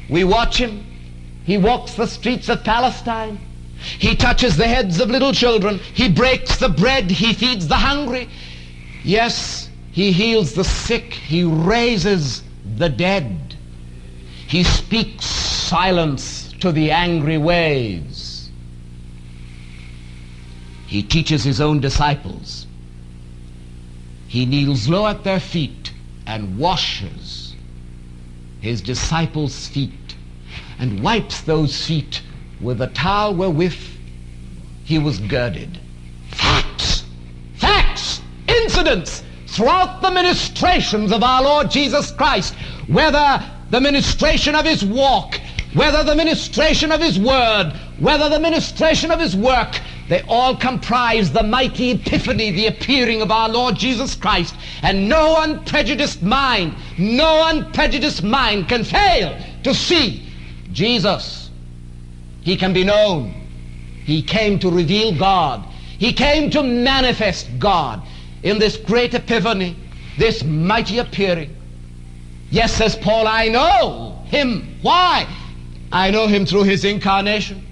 We 0.10 0.24
watch 0.24 0.58
him. 0.58 0.86
He 1.44 1.58
walks 1.58 1.96
the 1.96 2.08
streets 2.08 2.50
of 2.50 2.64
Palestine. 2.64 3.40
He 4.00 4.16
touches 4.16 4.58
the 4.58 4.68
heads 4.68 5.00
of 5.00 5.10
little 5.10 5.34
children. 5.34 5.80
He 5.80 6.08
breaks 6.08 6.58
the 6.58 6.70
bread. 6.70 7.10
He 7.10 7.34
feeds 7.34 7.68
the 7.68 7.76
hungry. 7.76 8.30
Yes, 9.04 9.61
he 9.92 10.14
heals 10.14 10.54
the 10.54 10.64
sick. 10.64 11.14
He 11.14 11.44
raises 11.44 12.44
the 12.78 12.90
dead. 12.90 13.56
He 14.48 14.64
speaks 14.64 15.26
silence 15.26 16.54
to 16.60 16.72
the 16.72 16.92
angry 16.92 17.38
waves. 17.38 18.50
He 20.88 21.04
teaches 21.04 21.44
his 21.44 21.60
own 21.60 21.80
disciples. 21.80 22.68
He 24.28 24.46
kneels 24.46 24.88
low 24.88 25.08
at 25.08 25.24
their 25.24 25.40
feet 25.40 25.92
and 26.26 26.58
washes 26.58 27.56
his 28.62 28.82
disciples' 28.82 29.68
feet 29.68 30.16
and 30.80 31.04
wipes 31.04 31.42
those 31.42 31.86
feet 31.86 32.22
with 32.62 32.78
the 32.78 32.88
towel 32.88 33.36
wherewith 33.36 33.76
he 34.86 35.00
was 35.00 35.20
girded. 35.20 35.80
Facts, 36.30 37.04
facts, 37.56 38.22
incidents 38.48 39.24
throughout 39.52 40.02
the 40.02 40.12
ministrations 40.12 41.12
of 41.12 41.24
our 41.24 41.44
Lord 41.44 41.70
Jesus 41.70 42.12
Christ, 42.12 42.56
whether 42.88 43.44
the 43.70 43.82
ministration 43.82 44.56
of 44.56 44.66
his 44.66 44.84
walk, 44.84 45.40
whether 45.74 46.04
the 46.04 46.16
ministration 46.16 46.92
of 46.92 47.02
his 47.02 47.20
word, 47.20 47.74
whether 48.00 48.30
the 48.30 48.40
ministration 48.40 49.12
of 49.12 49.20
his 49.20 49.36
work, 49.36 49.80
they 50.08 50.22
all 50.28 50.56
comprise 50.56 51.32
the 51.32 51.44
mighty 51.44 51.92
epiphany, 51.92 52.52
the 52.52 52.68
appearing 52.68 53.22
of 53.22 53.32
our 53.32 53.50
Lord 53.50 53.76
Jesus 53.76 54.16
Christ. 54.16 54.56
And 54.82 55.08
no 55.08 55.42
unprejudiced 55.42 56.24
mind, 56.24 56.76
no 56.98 57.48
unprejudiced 57.48 58.24
mind 58.24 58.70
can 58.70 58.84
fail 58.84 59.38
to 59.64 59.74
see 59.74 60.30
Jesus. 60.72 61.50
He 62.42 62.56
can 62.56 62.74
be 62.74 62.84
known. 62.84 63.34
He 64.06 64.22
came 64.22 64.60
to 64.60 64.70
reveal 64.70 65.18
God. 65.18 65.66
He 65.98 66.14
came 66.14 66.50
to 66.52 66.64
manifest 66.64 67.48
God 67.60 68.02
in 68.44 68.60
this 68.60 68.78
great 68.78 69.14
epiphany, 69.14 69.76
this 70.18 70.44
mighty 70.44 70.98
appearing. 70.98 71.56
Yes, 72.50 72.74
says 72.74 72.96
Paul, 72.96 73.28
I 73.28 73.48
know 73.48 74.24
him. 74.26 74.78
Why? 74.82 75.28
I 75.92 76.12
know 76.12 76.28
him 76.28 76.46
through 76.46 76.64
his 76.64 76.86
incarnation. 76.86 77.66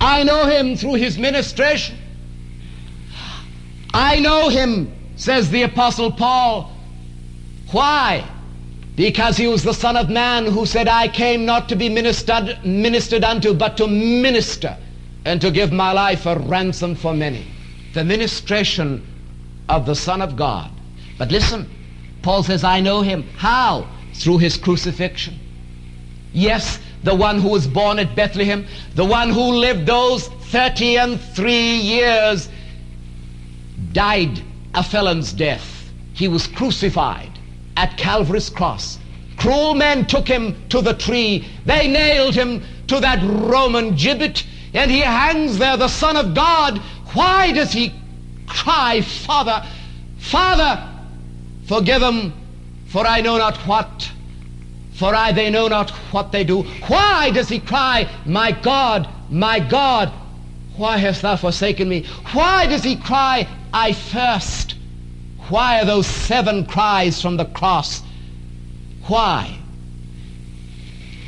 I 0.00 0.22
know 0.22 0.46
him 0.46 0.76
through 0.76 0.94
his 0.94 1.18
ministration. 1.18 1.96
I 3.92 4.20
know 4.20 4.48
him, 4.48 4.92
says 5.16 5.50
the 5.50 5.62
Apostle 5.62 6.12
Paul. 6.12 6.72
Why? 7.70 8.28
Because 8.96 9.36
he 9.36 9.46
was 9.46 9.62
the 9.62 9.72
Son 9.72 9.96
of 9.96 10.10
Man 10.10 10.46
who 10.46 10.66
said, 10.66 10.88
I 10.88 11.08
came 11.08 11.44
not 11.44 11.68
to 11.70 11.76
be 11.76 11.88
ministered, 11.88 12.64
ministered 12.64 13.24
unto, 13.24 13.54
but 13.54 13.76
to 13.78 13.86
minister 13.88 14.76
and 15.24 15.40
to 15.40 15.50
give 15.50 15.72
my 15.72 15.92
life 15.92 16.26
a 16.26 16.38
ransom 16.38 16.94
for 16.94 17.14
many. 17.14 17.46
The 17.94 18.04
ministration 18.04 19.04
of 19.68 19.86
the 19.86 19.94
Son 19.94 20.20
of 20.20 20.36
God. 20.36 20.70
But 21.18 21.30
listen, 21.30 21.70
Paul 22.22 22.42
says, 22.42 22.64
I 22.64 22.80
know 22.80 23.02
him. 23.02 23.22
How? 23.36 23.88
Through 24.14 24.38
his 24.38 24.56
crucifixion. 24.56 25.38
Yes, 26.32 26.78
the 27.02 27.14
one 27.14 27.40
who 27.40 27.48
was 27.48 27.66
born 27.66 27.98
at 27.98 28.16
Bethlehem, 28.16 28.66
the 28.94 29.04
one 29.04 29.30
who 29.30 29.52
lived 29.52 29.86
those 29.86 30.28
30 30.28 30.98
and 30.98 31.20
3 31.20 31.52
years, 31.52 32.48
died 33.92 34.42
a 34.74 34.82
felon's 34.82 35.32
death. 35.32 35.90
He 36.12 36.28
was 36.28 36.46
crucified 36.46 37.30
at 37.76 37.96
Calvary's 37.96 38.50
cross. 38.50 38.98
Cruel 39.36 39.74
men 39.74 40.06
took 40.06 40.26
him 40.26 40.56
to 40.68 40.80
the 40.80 40.94
tree. 40.94 41.46
They 41.66 41.88
nailed 41.88 42.34
him 42.34 42.62
to 42.86 43.00
that 43.00 43.22
Roman 43.22 43.94
gibbet, 43.96 44.44
and 44.72 44.90
he 44.90 45.00
hangs 45.00 45.58
there, 45.58 45.76
the 45.76 45.88
Son 45.88 46.16
of 46.16 46.34
God. 46.34 46.78
Why 47.14 47.52
does 47.52 47.72
he 47.72 47.92
cry, 48.54 49.02
Father, 49.02 49.66
Father, 50.18 50.88
forgive 51.66 52.00
them, 52.00 52.32
for 52.86 53.06
I 53.06 53.20
know 53.20 53.36
not 53.36 53.56
what, 53.66 54.10
for 54.94 55.14
I 55.14 55.32
they 55.32 55.50
know 55.50 55.68
not 55.68 55.90
what 56.12 56.32
they 56.32 56.44
do. 56.44 56.62
Why 56.86 57.30
does 57.30 57.48
he 57.48 57.58
cry, 57.58 58.08
My 58.24 58.52
God, 58.52 59.08
my 59.30 59.58
God, 59.58 60.12
why 60.76 60.96
hast 60.98 61.22
thou 61.22 61.36
forsaken 61.36 61.88
me? 61.88 62.04
Why 62.32 62.66
does 62.66 62.82
he 62.82 62.96
cry, 62.96 63.46
I 63.72 63.92
thirst? 63.92 64.74
Why 65.48 65.80
are 65.80 65.84
those 65.84 66.06
seven 66.06 66.64
cries 66.64 67.20
from 67.20 67.36
the 67.36 67.44
cross? 67.44 68.02
Why? 69.06 69.58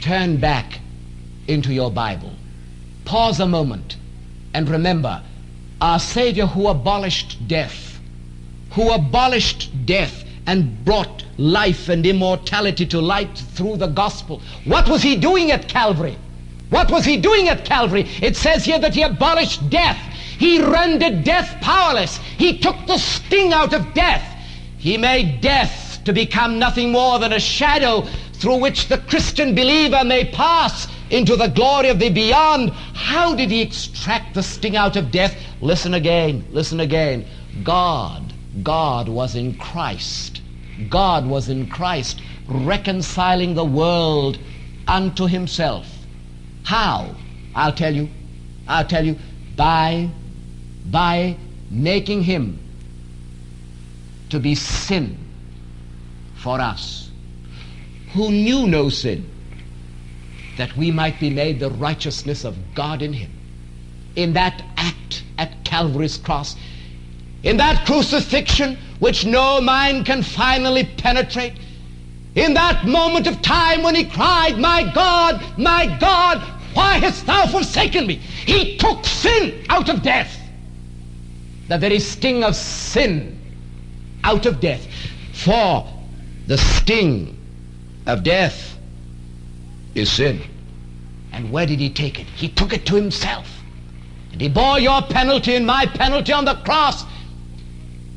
Turn 0.00 0.38
back 0.38 0.80
into 1.48 1.72
your 1.72 1.90
Bible. 1.90 2.32
Pause 3.04 3.40
a 3.40 3.46
moment 3.46 3.96
and 4.54 4.68
remember 4.68 5.22
our 5.80 5.98
Savior 5.98 6.46
who 6.46 6.68
abolished 6.68 7.46
death, 7.48 8.00
who 8.72 8.90
abolished 8.90 9.70
death 9.86 10.24
and 10.46 10.84
brought 10.84 11.24
life 11.38 11.88
and 11.88 12.06
immortality 12.06 12.86
to 12.86 13.00
light 13.00 13.36
through 13.36 13.76
the 13.76 13.88
gospel. 13.88 14.40
What 14.64 14.88
was 14.88 15.02
he 15.02 15.16
doing 15.16 15.50
at 15.50 15.68
Calvary? 15.68 16.16
What 16.70 16.90
was 16.90 17.04
he 17.04 17.16
doing 17.16 17.48
at 17.48 17.64
Calvary? 17.64 18.06
It 18.22 18.36
says 18.36 18.64
here 18.64 18.78
that 18.78 18.94
he 18.94 19.02
abolished 19.02 19.68
death. 19.70 19.98
He 20.38 20.62
rendered 20.62 21.24
death 21.24 21.56
powerless. 21.60 22.18
He 22.38 22.58
took 22.58 22.76
the 22.86 22.98
sting 22.98 23.52
out 23.52 23.72
of 23.72 23.94
death. 23.94 24.24
He 24.78 24.96
made 24.96 25.40
death 25.40 25.85
to 26.06 26.12
become 26.12 26.58
nothing 26.58 26.92
more 26.92 27.18
than 27.18 27.32
a 27.32 27.40
shadow 27.40 28.02
through 28.34 28.58
which 28.58 28.86
the 28.86 28.98
Christian 28.98 29.56
believer 29.56 30.04
may 30.04 30.24
pass 30.24 30.86
into 31.10 31.34
the 31.34 31.48
glory 31.48 31.88
of 31.88 31.98
the 31.98 32.10
beyond. 32.10 32.70
How 32.94 33.34
did 33.34 33.50
he 33.50 33.60
extract 33.60 34.34
the 34.34 34.42
sting 34.42 34.76
out 34.76 34.94
of 34.94 35.10
death? 35.10 35.36
Listen 35.60 35.94
again, 35.94 36.46
listen 36.52 36.78
again. 36.78 37.26
God, 37.64 38.32
God 38.62 39.08
was 39.08 39.34
in 39.34 39.56
Christ. 39.58 40.42
God 40.88 41.26
was 41.26 41.48
in 41.48 41.68
Christ, 41.68 42.22
reconciling 42.46 43.54
the 43.54 43.64
world 43.64 44.38
unto 44.86 45.26
himself. 45.26 45.88
How? 46.62 47.16
I'll 47.52 47.72
tell 47.72 47.94
you. 47.94 48.08
I'll 48.68 48.86
tell 48.86 49.04
you. 49.04 49.16
By, 49.56 50.08
by 50.88 51.36
making 51.68 52.22
him 52.22 52.60
to 54.28 54.38
be 54.38 54.54
sin 54.54 55.25
for 56.46 56.60
us, 56.60 57.10
who 58.12 58.30
knew 58.30 58.68
no 58.68 58.88
sin, 58.88 59.28
that 60.56 60.76
we 60.76 60.92
might 60.92 61.18
be 61.18 61.28
made 61.28 61.58
the 61.58 61.70
righteousness 61.70 62.44
of 62.44 62.56
God 62.72 63.02
in 63.02 63.12
him. 63.12 63.32
In 64.14 64.34
that 64.34 64.62
act 64.76 65.24
at 65.38 65.64
Calvary's 65.64 66.16
cross, 66.16 66.54
in 67.42 67.56
that 67.56 67.84
crucifixion 67.84 68.78
which 69.00 69.26
no 69.26 69.60
mind 69.60 70.06
can 70.06 70.22
finally 70.22 70.84
penetrate, 70.84 71.54
in 72.36 72.54
that 72.54 72.86
moment 72.86 73.26
of 73.26 73.42
time 73.42 73.82
when 73.82 73.96
he 73.96 74.04
cried, 74.04 74.56
My 74.56 74.88
God, 74.94 75.44
my 75.58 75.98
God, 75.98 76.38
why 76.74 76.98
hast 76.98 77.26
thou 77.26 77.48
forsaken 77.48 78.06
me? 78.06 78.14
He 78.14 78.76
took 78.76 79.04
sin 79.04 79.64
out 79.68 79.88
of 79.88 80.00
death. 80.00 80.38
The 81.66 81.76
very 81.76 81.98
sting 81.98 82.44
of 82.44 82.54
sin 82.54 83.36
out 84.22 84.46
of 84.46 84.60
death. 84.60 84.86
For 85.32 85.95
the 86.46 86.58
sting 86.58 87.36
of 88.06 88.22
death 88.22 88.78
is 89.94 90.10
sin. 90.10 90.40
And 91.32 91.50
where 91.50 91.66
did 91.66 91.80
he 91.80 91.90
take 91.90 92.20
it? 92.20 92.26
He 92.26 92.48
took 92.48 92.72
it 92.72 92.86
to 92.86 92.94
himself. 92.94 93.62
And 94.32 94.40
he 94.40 94.48
bore 94.48 94.78
your 94.78 95.02
penalty 95.02 95.54
and 95.54 95.66
my 95.66 95.86
penalty 95.86 96.32
on 96.32 96.44
the 96.44 96.54
cross. 96.54 97.04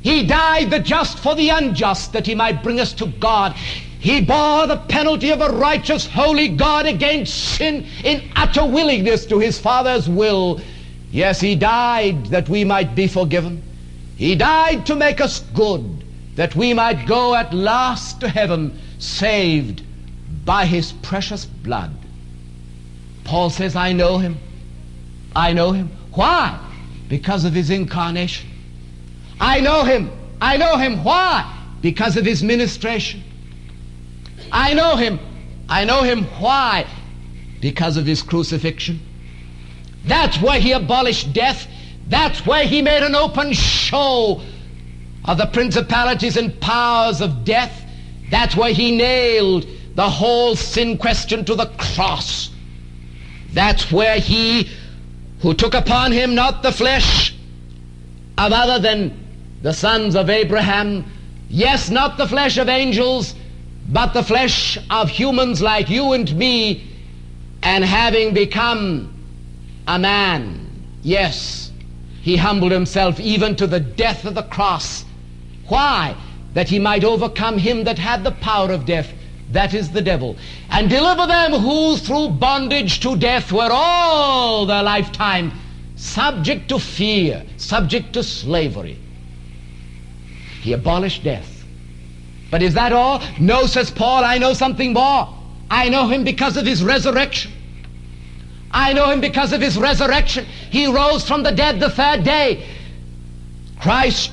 He 0.01 0.25
died 0.25 0.69
the 0.69 0.79
just 0.79 1.19
for 1.19 1.35
the 1.35 1.49
unjust 1.49 2.13
that 2.13 2.25
he 2.25 2.35
might 2.35 2.63
bring 2.63 2.79
us 2.79 2.93
to 2.93 3.07
God. 3.07 3.53
He 3.99 4.21
bore 4.21 4.65
the 4.65 4.77
penalty 4.87 5.31
of 5.31 5.41
a 5.41 5.49
righteous, 5.49 6.07
holy 6.07 6.47
God 6.47 6.85
against 6.85 7.33
sin 7.33 7.85
in 8.03 8.31
utter 8.35 8.65
willingness 8.65 9.25
to 9.25 9.39
his 9.39 9.59
Father's 9.59 10.07
will. 10.07 10.61
Yes, 11.11 11.41
he 11.41 11.55
died 11.55 12.27
that 12.27 12.47
we 12.47 12.63
might 12.63 12.95
be 12.95 13.07
forgiven. 13.07 13.61
He 14.15 14.35
died 14.35 14.85
to 14.85 14.95
make 14.95 15.19
us 15.19 15.41
good, 15.53 16.05
that 16.39 16.55
we 16.55 16.73
might 16.73 17.05
go 17.05 17.35
at 17.35 17.53
last 17.53 18.21
to 18.21 18.29
heaven, 18.29 18.79
saved 18.97 19.83
by 20.45 20.65
his 20.65 20.93
precious 20.93 21.45
blood. 21.45 21.91
Paul 23.25 23.49
says, 23.49 23.75
I 23.75 23.91
know 23.91 24.19
him. 24.19 24.37
I 25.35 25.51
know 25.51 25.73
him. 25.73 25.91
Why? 26.13 26.57
Because 27.09 27.43
of 27.43 27.51
his 27.51 27.69
incarnation. 27.69 28.49
I 29.41 29.59
know 29.59 29.83
him. 29.83 30.09
I 30.39 30.55
know 30.55 30.77
him. 30.77 31.03
Why? 31.03 31.43
Because 31.81 32.15
of 32.15 32.23
his 32.23 32.41
ministration. 32.41 33.21
I 34.49 34.73
know 34.73 34.95
him. 34.95 35.19
I 35.67 35.83
know 35.83 36.03
him. 36.03 36.23
Why? 36.39 36.87
Because 37.59 37.97
of 37.97 38.05
his 38.05 38.21
crucifixion. 38.21 39.01
That's 40.05 40.41
where 40.41 40.61
he 40.61 40.71
abolished 40.71 41.33
death. 41.33 41.67
That's 42.07 42.45
where 42.45 42.63
he 42.65 42.81
made 42.81 43.03
an 43.03 43.13
open 43.13 43.51
show 43.51 44.41
of 45.29 45.37
the 45.37 45.45
principalities 45.45 46.37
and 46.37 46.59
powers 46.59 47.21
of 47.21 47.45
death. 47.45 47.85
That's 48.31 48.55
where 48.55 48.73
he 48.73 48.97
nailed 48.97 49.67
the 49.93 50.09
whole 50.09 50.55
sin 50.55 50.97
question 50.97 51.45
to 51.45 51.53
the 51.53 51.67
cross. 51.77 52.49
That's 53.53 53.91
where 53.91 54.19
he 54.19 54.67
who 55.41 55.53
took 55.53 55.75
upon 55.75 56.13
him 56.13 56.33
not 56.33 56.63
the 56.63 56.71
flesh 56.71 57.35
of 58.39 58.51
other 58.51 58.79
than 58.79 59.15
the 59.61 59.71
sons 59.71 60.15
of 60.15 60.31
Abraham, 60.31 61.05
yes, 61.47 61.91
not 61.91 62.17
the 62.17 62.27
flesh 62.27 62.57
of 62.57 62.67
angels, 62.67 63.35
but 63.87 64.15
the 64.15 64.23
flesh 64.23 64.79
of 64.89 65.09
humans 65.09 65.61
like 65.61 65.91
you 65.91 66.13
and 66.13 66.35
me, 66.35 66.91
and 67.61 67.85
having 67.85 68.33
become 68.33 69.13
a 69.87 69.99
man, 69.99 70.67
yes, 71.03 71.71
he 72.21 72.35
humbled 72.35 72.71
himself 72.71 73.19
even 73.19 73.55
to 73.57 73.67
the 73.67 73.79
death 73.79 74.25
of 74.25 74.33
the 74.33 74.43
cross. 74.43 75.05
Why? 75.69 76.15
That 76.53 76.67
he 76.67 76.79
might 76.79 77.03
overcome 77.03 77.57
him 77.57 77.83
that 77.85 77.97
had 77.97 78.23
the 78.23 78.31
power 78.31 78.71
of 78.71 78.85
death, 78.85 79.13
that 79.51 79.73
is 79.73 79.91
the 79.91 80.01
devil, 80.01 80.35
and 80.69 80.89
deliver 80.89 81.25
them 81.25 81.53
who 81.53 81.97
through 81.97 82.29
bondage 82.29 82.99
to 82.99 83.15
death 83.15 83.51
were 83.51 83.69
all 83.71 84.65
their 84.65 84.83
lifetime 84.83 85.51
subject 85.95 86.69
to 86.69 86.79
fear, 86.79 87.43
subject 87.57 88.13
to 88.13 88.23
slavery. 88.23 88.97
He 90.61 90.73
abolished 90.73 91.23
death. 91.23 91.63
But 92.51 92.61
is 92.61 92.73
that 92.73 92.93
all? 92.93 93.21
No, 93.39 93.65
says 93.65 93.91
Paul, 93.91 94.23
I 94.23 94.37
know 94.37 94.53
something 94.53 94.93
more. 94.93 95.35
I 95.69 95.89
know 95.89 96.07
him 96.07 96.23
because 96.23 96.57
of 96.57 96.65
his 96.65 96.83
resurrection. 96.83 97.51
I 98.71 98.93
know 98.93 99.09
him 99.09 99.21
because 99.21 99.53
of 99.53 99.61
his 99.61 99.77
resurrection. 99.77 100.45
He 100.69 100.87
rose 100.87 101.27
from 101.27 101.43
the 101.43 101.51
dead 101.51 101.79
the 101.79 101.89
third 101.89 102.23
day. 102.23 102.65
Christ 103.79 104.31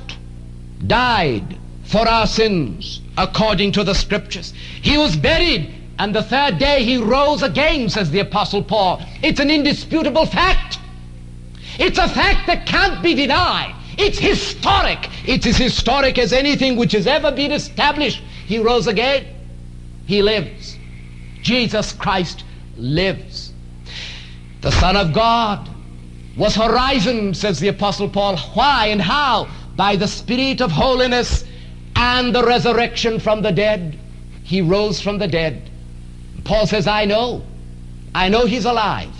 died 0.86 1.58
for 1.84 2.08
our 2.08 2.26
sins 2.26 3.00
according 3.16 3.72
to 3.72 3.84
the 3.84 3.94
scriptures. 3.94 4.52
He 4.82 4.98
was 4.98 5.16
buried 5.16 5.72
and 5.98 6.14
the 6.14 6.22
third 6.22 6.58
day 6.58 6.84
he 6.84 6.98
rose 6.98 7.42
again, 7.42 7.88
says 7.88 8.10
the 8.10 8.20
apostle 8.20 8.62
Paul. 8.62 9.02
It's 9.22 9.40
an 9.40 9.50
indisputable 9.50 10.26
fact. 10.26 10.78
It's 11.78 11.98
a 11.98 12.08
fact 12.08 12.46
that 12.46 12.66
can't 12.66 13.02
be 13.02 13.14
denied. 13.14 13.74
It's 13.98 14.18
historic. 14.18 15.08
It's 15.26 15.46
as 15.46 15.56
historic 15.56 16.18
as 16.18 16.32
anything 16.32 16.76
which 16.76 16.92
has 16.92 17.06
ever 17.06 17.32
been 17.32 17.52
established. 17.52 18.22
He 18.46 18.58
rose 18.58 18.86
again. 18.86 19.26
He 20.06 20.22
lives. 20.22 20.76
Jesus 21.40 21.92
Christ 21.92 22.44
lives. 22.76 23.52
The 24.60 24.72
Son 24.72 24.96
of 24.96 25.14
God 25.14 25.68
was 26.36 26.54
horizon, 26.54 27.32
says 27.32 27.58
the 27.58 27.68
Apostle 27.68 28.08
Paul. 28.08 28.36
Why 28.36 28.88
and 28.88 29.00
how? 29.00 29.48
By 29.76 29.96
the 29.96 30.08
Spirit 30.08 30.60
of 30.60 30.72
holiness 30.72 31.44
and 31.94 32.34
the 32.34 32.44
resurrection 32.44 33.20
from 33.20 33.42
the 33.42 33.52
dead. 33.52 33.98
He 34.42 34.60
rose 34.60 35.00
from 35.00 35.18
the 35.18 35.28
dead. 35.28 35.70
Paul 36.44 36.66
says, 36.66 36.86
I 36.86 37.04
know. 37.04 37.42
I 38.14 38.28
know 38.28 38.46
he's 38.46 38.64
alive. 38.64 39.14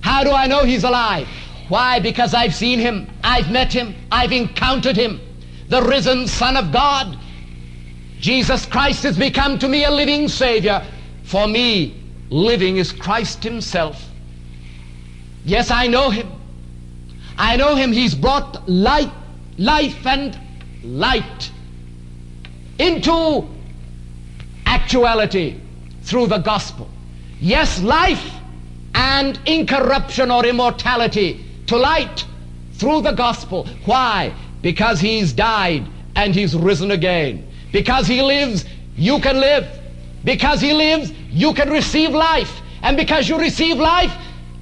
How 0.00 0.24
do 0.24 0.30
I 0.30 0.46
know 0.46 0.64
he's 0.64 0.84
alive? 0.84 1.28
Why? 1.68 2.00
Because 2.00 2.34
I've 2.34 2.54
seen 2.54 2.78
him, 2.78 3.08
I've 3.22 3.50
met 3.50 3.72
him, 3.72 3.94
I've 4.10 4.32
encountered 4.32 4.96
him, 4.96 5.20
the 5.68 5.82
risen 5.82 6.26
Son 6.26 6.56
of 6.56 6.72
God. 6.72 7.16
Jesus 8.18 8.66
Christ 8.66 9.04
has 9.04 9.16
become 9.16 9.58
to 9.60 9.68
me 9.68 9.84
a 9.84 9.90
living 9.90 10.28
Savior 10.28 10.84
for 11.22 11.46
me 11.46 12.00
living 12.30 12.76
is 12.76 12.92
Christ 12.92 13.42
Himself. 13.44 14.08
Yes, 15.44 15.70
I 15.70 15.86
know 15.86 16.10
Him. 16.10 16.30
I 17.36 17.56
know 17.56 17.74
Him. 17.74 17.92
He's 17.92 18.14
brought 18.14 18.68
light, 18.68 19.12
life, 19.60 20.06
and 20.06 20.38
light 20.82 21.50
into 22.78 23.46
actuality 24.64 25.60
through 26.02 26.26
the 26.26 26.38
gospel. 26.38 26.88
Yes, 27.40 27.82
life 27.82 28.32
and 28.94 29.38
incorruption 29.44 30.30
or 30.30 30.46
immortality 30.46 31.44
to 31.66 31.76
light 31.76 32.24
through 32.72 33.02
the 33.02 33.12
gospel. 33.12 33.66
Why? 33.84 34.32
Because 34.62 34.98
He's 34.98 35.32
died 35.32 35.86
and 36.16 36.34
He's 36.34 36.56
risen 36.56 36.90
again. 36.92 37.46
Because 37.70 38.06
He 38.06 38.22
lives, 38.22 38.64
you 38.96 39.20
can 39.20 39.38
live. 39.38 39.68
Because 40.24 40.62
He 40.62 40.72
lives, 40.72 41.12
you 41.30 41.52
can 41.52 41.68
receive 41.68 42.10
life. 42.10 42.60
And 42.82 42.96
because 42.96 43.28
you 43.28 43.38
receive 43.38 43.76
life, 43.76 44.12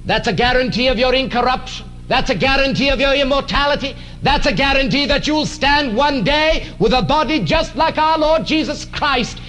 that's 0.05 0.27
a 0.27 0.33
guarantee 0.33 0.87
of 0.87 0.99
your 0.99 1.13
incorruption. 1.13 1.85
That's 2.09 2.29
a 2.31 2.35
guarantee 2.35 2.89
of 2.89 2.99
your 2.99 3.13
immortality. 3.13 3.95
That's 4.21 4.45
a 4.45 4.53
guarantee 4.53 5.05
that 5.05 5.27
you'll 5.27 5.45
stand 5.45 5.95
one 5.95 6.23
day 6.23 6.67
with 6.79 6.93
a 6.93 7.01
body 7.01 7.39
just 7.39 7.75
like 7.75 7.97
our 7.97 8.17
Lord 8.17 8.45
Jesus 8.45 8.85
Christ. 8.85 9.39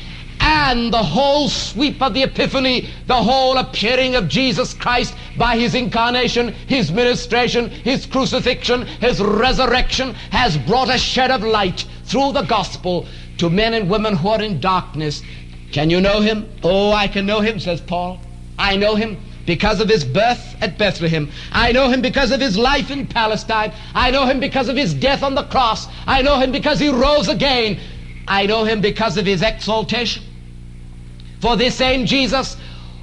And 0.42 0.92
the 0.92 1.02
whole 1.02 1.48
sweep 1.48 2.00
of 2.00 2.14
the 2.14 2.22
Epiphany, 2.22 2.88
the 3.06 3.22
whole 3.22 3.58
appearing 3.58 4.14
of 4.14 4.28
Jesus 4.28 4.72
Christ 4.72 5.14
by 5.36 5.56
his 5.56 5.74
incarnation, 5.74 6.48
his 6.66 6.90
ministration, 6.90 7.68
his 7.68 8.06
crucifixion, 8.06 8.86
his 8.86 9.20
resurrection 9.20 10.14
has 10.30 10.56
brought 10.56 10.88
a 10.88 10.98
shed 10.98 11.30
of 11.30 11.42
light 11.42 11.84
through 12.04 12.32
the 12.32 12.42
gospel 12.42 13.06
to 13.36 13.50
men 13.50 13.74
and 13.74 13.90
women 13.90 14.16
who 14.16 14.28
are 14.28 14.42
in 14.42 14.60
darkness. 14.60 15.22
Can 15.72 15.90
you 15.90 16.00
know 16.00 16.20
him? 16.20 16.48
Oh, 16.62 16.92
I 16.92 17.06
can 17.06 17.26
know 17.26 17.40
him, 17.40 17.60
says 17.60 17.80
Paul. 17.80 18.18
I 18.58 18.76
know 18.76 18.94
him 18.94 19.18
because 19.46 19.80
of 19.80 19.88
his 19.88 20.04
birth 20.04 20.56
at 20.60 20.78
Bethlehem. 20.78 21.30
I 21.52 21.72
know 21.72 21.88
him 21.88 22.02
because 22.02 22.30
of 22.30 22.40
his 22.40 22.56
life 22.56 22.90
in 22.90 23.06
Palestine. 23.06 23.72
I 23.94 24.10
know 24.10 24.26
him 24.26 24.40
because 24.40 24.68
of 24.68 24.76
his 24.76 24.94
death 24.94 25.22
on 25.22 25.34
the 25.34 25.44
cross. 25.44 25.86
I 26.06 26.22
know 26.22 26.38
him 26.38 26.52
because 26.52 26.78
he 26.78 26.88
rose 26.88 27.28
again. 27.28 27.78
I 28.28 28.46
know 28.46 28.64
him 28.64 28.80
because 28.80 29.16
of 29.16 29.26
his 29.26 29.42
exaltation. 29.42 30.22
For 31.40 31.56
this 31.56 31.74
same 31.74 32.06
Jesus 32.06 32.56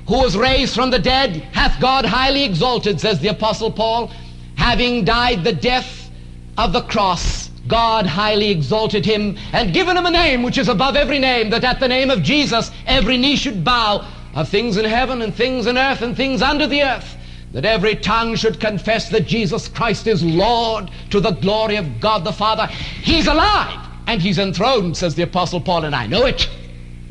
who 0.07 0.19
was 0.19 0.37
raised 0.37 0.75
from 0.75 0.89
the 0.89 0.99
dead 0.99 1.35
hath 1.53 1.81
God 1.81 2.05
highly 2.05 2.43
exalted, 2.43 3.01
says 3.01 3.19
the 3.19 3.27
Apostle 3.29 3.71
Paul, 3.71 4.11
having 4.55 5.03
died 5.03 5.43
the 5.43 5.53
death 5.53 6.09
of 6.57 6.71
the 6.71 6.81
cross. 6.83 7.49
God 7.67 8.05
highly 8.05 8.49
exalted 8.49 9.05
him 9.05 9.37
and 9.51 9.73
given 9.73 9.97
him 9.97 10.05
a 10.05 10.11
name 10.11 10.43
which 10.43 10.57
is 10.57 10.69
above 10.69 10.95
every 10.95 11.19
name, 11.19 11.49
that 11.49 11.65
at 11.65 11.81
the 11.81 11.87
name 11.87 12.09
of 12.09 12.23
Jesus 12.23 12.71
every 12.85 13.17
knee 13.17 13.35
should 13.35 13.65
bow 13.65 14.07
of 14.35 14.49
things 14.49 14.77
in 14.77 14.85
heaven 14.85 15.21
and 15.21 15.33
things 15.33 15.67
in 15.67 15.77
earth 15.77 16.01
and 16.01 16.15
things 16.15 16.41
under 16.41 16.67
the 16.67 16.83
earth, 16.83 17.15
that 17.53 17.65
every 17.65 17.95
tongue 17.95 18.35
should 18.35 18.59
confess 18.59 19.09
that 19.09 19.27
Jesus 19.27 19.67
Christ 19.67 20.07
is 20.07 20.23
Lord 20.23 20.91
to 21.09 21.19
the 21.19 21.31
glory 21.31 21.77
of 21.77 21.99
God 21.99 22.23
the 22.23 22.33
Father. 22.33 22.67
He's 22.67 23.27
alive 23.27 23.79
and 24.07 24.21
he's 24.21 24.37
enthroned, 24.37 24.95
says 24.97 25.15
the 25.15 25.23
Apostle 25.23 25.61
Paul, 25.61 25.85
and 25.85 25.95
I 25.95 26.07
know 26.07 26.25
it. 26.25 26.49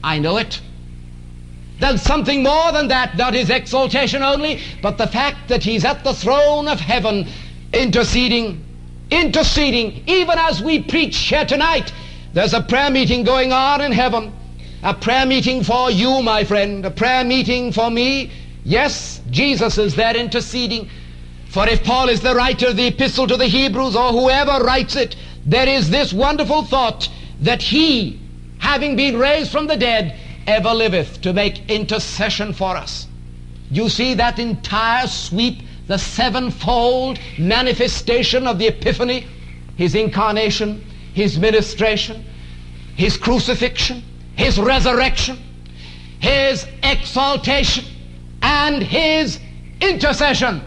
I 0.02 0.18
know 0.18 0.36
it. 0.36 0.60
There's 1.78 2.00
something 2.00 2.42
more 2.42 2.72
than 2.72 2.88
that, 2.88 3.16
not 3.16 3.34
his 3.34 3.50
exaltation 3.50 4.22
only, 4.22 4.60
but 4.80 4.96
the 4.96 5.06
fact 5.06 5.48
that 5.48 5.62
he's 5.62 5.84
at 5.84 6.04
the 6.04 6.14
throne 6.14 6.68
of 6.68 6.80
heaven 6.80 7.28
interceding, 7.72 8.64
interceding, 9.10 10.02
even 10.06 10.38
as 10.38 10.62
we 10.62 10.82
preach 10.82 11.16
here 11.16 11.44
tonight. 11.44 11.92
There's 12.32 12.54
a 12.54 12.62
prayer 12.62 12.90
meeting 12.90 13.24
going 13.24 13.52
on 13.52 13.80
in 13.80 13.92
heaven, 13.92 14.32
a 14.86 14.94
prayer 14.94 15.26
meeting 15.26 15.64
for 15.64 15.90
you, 15.90 16.22
my 16.22 16.44
friend, 16.44 16.86
a 16.86 16.90
prayer 16.92 17.24
meeting 17.24 17.72
for 17.72 17.90
me. 17.90 18.30
Yes, 18.62 19.20
Jesus 19.32 19.78
is 19.78 19.96
there 19.96 20.16
interceding. 20.16 20.88
For 21.48 21.68
if 21.68 21.82
Paul 21.82 22.08
is 22.08 22.20
the 22.20 22.36
writer 22.36 22.68
of 22.68 22.76
the 22.76 22.86
epistle 22.86 23.26
to 23.26 23.36
the 23.36 23.48
Hebrews 23.48 23.96
or 23.96 24.12
whoever 24.12 24.64
writes 24.64 24.94
it, 24.94 25.16
there 25.44 25.68
is 25.68 25.90
this 25.90 26.12
wonderful 26.12 26.62
thought 26.62 27.08
that 27.40 27.62
he, 27.62 28.20
having 28.58 28.94
been 28.94 29.18
raised 29.18 29.50
from 29.50 29.66
the 29.66 29.76
dead, 29.76 30.16
ever 30.46 30.72
liveth 30.72 31.20
to 31.22 31.32
make 31.32 31.68
intercession 31.68 32.52
for 32.52 32.76
us. 32.76 33.08
You 33.72 33.88
see 33.88 34.14
that 34.14 34.38
entire 34.38 35.08
sweep, 35.08 35.62
the 35.88 35.98
sevenfold 35.98 37.18
manifestation 37.40 38.46
of 38.46 38.60
the 38.60 38.68
Epiphany, 38.68 39.26
his 39.76 39.96
incarnation, 39.96 40.84
his 41.12 41.40
ministration, 41.40 42.24
his 42.94 43.16
crucifixion, 43.16 44.04
his 44.36 44.58
resurrection, 44.58 45.38
his 46.18 46.66
exaltation, 46.82 47.84
and 48.42 48.82
his 48.82 49.40
intercession. 49.80 50.62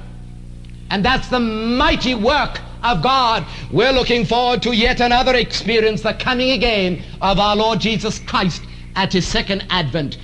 And 0.90 1.06
that's 1.06 1.28
the 1.30 1.40
mighty 1.40 2.16
work 2.16 2.60
of 2.84 3.02
God. 3.04 3.46
We're 3.72 3.92
looking 3.92 4.26
forward 4.26 4.62
to 4.64 4.76
yet 4.76 5.00
another 5.00 5.36
experience, 5.36 6.02
the 6.02 6.14
coming 6.14 6.52
again 6.52 7.04
of 7.22 7.40
our 7.40 7.56
Lord 7.56 7.80
Jesus 7.80 8.20
Christ 8.20 8.64
at 8.96 9.14
his 9.14 9.28
second 9.28 9.66
advent. 9.70 10.18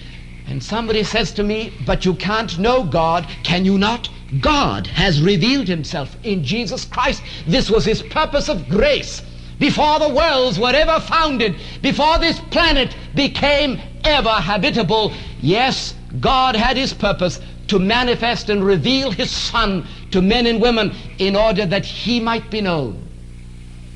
And 0.47 0.63
somebody 0.63 1.03
says 1.03 1.31
to 1.33 1.43
me, 1.43 1.73
but 1.85 2.05
you 2.05 2.13
can't 2.15 2.57
know 2.59 2.83
God. 2.83 3.27
Can 3.43 3.65
you 3.65 3.77
not? 3.77 4.09
God 4.41 4.87
has 4.87 5.21
revealed 5.21 5.67
himself 5.67 6.15
in 6.23 6.43
Jesus 6.43 6.85
Christ. 6.85 7.21
This 7.47 7.69
was 7.69 7.85
his 7.85 8.01
purpose 8.01 8.49
of 8.49 8.67
grace. 8.69 9.21
Before 9.59 9.99
the 9.99 10.09
worlds 10.09 10.59
were 10.59 10.73
ever 10.73 10.99
founded, 10.99 11.55
before 11.81 12.19
this 12.19 12.39
planet 12.39 12.95
became 13.15 13.79
ever 14.03 14.29
habitable, 14.29 15.13
yes, 15.41 15.95
God 16.19 16.55
had 16.55 16.77
his 16.77 16.93
purpose 16.93 17.39
to 17.67 17.79
manifest 17.79 18.49
and 18.49 18.63
reveal 18.63 19.11
his 19.11 19.31
Son 19.31 19.87
to 20.11 20.21
men 20.21 20.45
and 20.45 20.61
women 20.61 20.93
in 21.17 21.35
order 21.35 21.65
that 21.65 21.85
he 21.85 22.19
might 22.19 22.49
be 22.51 22.61
known. 22.61 23.07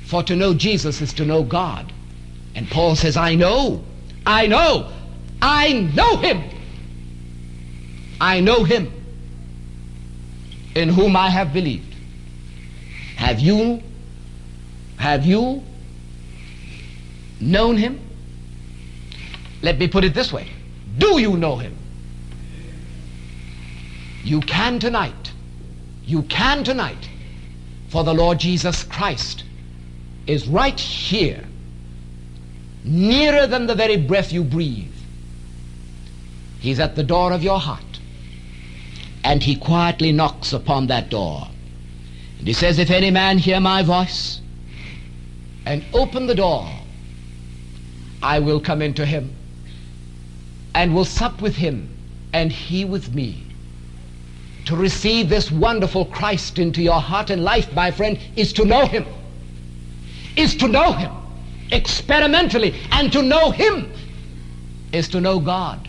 For 0.05 0.23
to 0.23 0.35
know 0.35 0.53
Jesus 0.53 1.01
is 1.01 1.13
to 1.13 1.25
know 1.25 1.43
God. 1.43 1.91
And 2.55 2.69
Paul 2.69 2.95
says, 2.95 3.15
I 3.15 3.35
know 3.35 3.83
I 4.29 4.45
know. 4.45 4.91
I 5.41 5.89
know 5.95 6.17
him. 6.17 6.43
I 8.21 8.41
know 8.41 8.63
him 8.63 8.91
in 10.75 10.89
whom 10.89 11.15
I 11.15 11.29
have 11.29 11.53
believed. 11.53 11.95
Have 13.15 13.39
you, 13.39 13.81
have 14.99 15.25
you 15.25 15.63
known 17.39 17.77
him? 17.77 18.01
Let 19.61 19.79
me 19.79 19.87
put 19.87 20.03
it 20.03 20.13
this 20.13 20.33
way. 20.33 20.49
Do 20.97 21.21
you 21.21 21.37
know 21.37 21.55
him? 21.55 21.77
You 24.25 24.41
can 24.41 24.77
tonight. 24.77 25.31
You 26.03 26.23
can 26.23 26.65
tonight. 26.65 27.09
For 27.87 28.03
the 28.03 28.13
Lord 28.13 28.39
Jesus 28.39 28.83
Christ 28.83 29.45
is 30.27 30.49
right 30.49 30.77
here 30.77 31.45
nearer 32.83 33.47
than 33.47 33.67
the 33.67 33.75
very 33.75 33.95
breath 33.95 34.33
you 34.33 34.43
breathe. 34.43 34.93
He's 36.59 36.81
at 36.81 36.97
the 36.97 37.03
door 37.03 37.31
of 37.31 37.41
your 37.41 37.59
heart. 37.59 38.01
And 39.23 39.41
he 39.41 39.55
quietly 39.55 40.11
knocks 40.11 40.51
upon 40.51 40.87
that 40.87 41.09
door. 41.09 41.47
And 42.37 42.45
he 42.45 42.53
says, 42.53 42.79
If 42.79 42.91
any 42.91 43.11
man 43.11 43.37
hear 43.37 43.61
my 43.61 43.81
voice 43.81 44.41
and 45.65 45.83
open 45.93 46.27
the 46.27 46.35
door, 46.35 46.69
I 48.21 48.39
will 48.39 48.59
come 48.59 48.81
into 48.81 49.05
him 49.05 49.33
and 50.75 50.93
will 50.93 51.05
sup 51.05 51.41
with 51.41 51.55
him 51.55 51.89
and 52.33 52.51
he 52.51 52.85
with 52.85 53.13
me. 53.13 53.43
To 54.65 54.75
receive 54.75 55.29
this 55.29 55.49
wonderful 55.51 56.05
Christ 56.05 56.59
into 56.59 56.81
your 56.81 56.99
heart 56.99 57.29
and 57.29 57.43
life, 57.43 57.73
my 57.73 57.91
friend, 57.91 58.19
is 58.35 58.53
to 58.53 58.65
know 58.65 58.85
him. 58.85 59.05
Is 60.35 60.55
to 60.57 60.67
know 60.67 60.91
him 60.93 61.11
experimentally. 61.71 62.75
And 62.91 63.11
to 63.13 63.21
know 63.21 63.51
Him 63.51 63.91
is 64.91 65.07
to 65.09 65.21
know 65.21 65.39
God. 65.39 65.87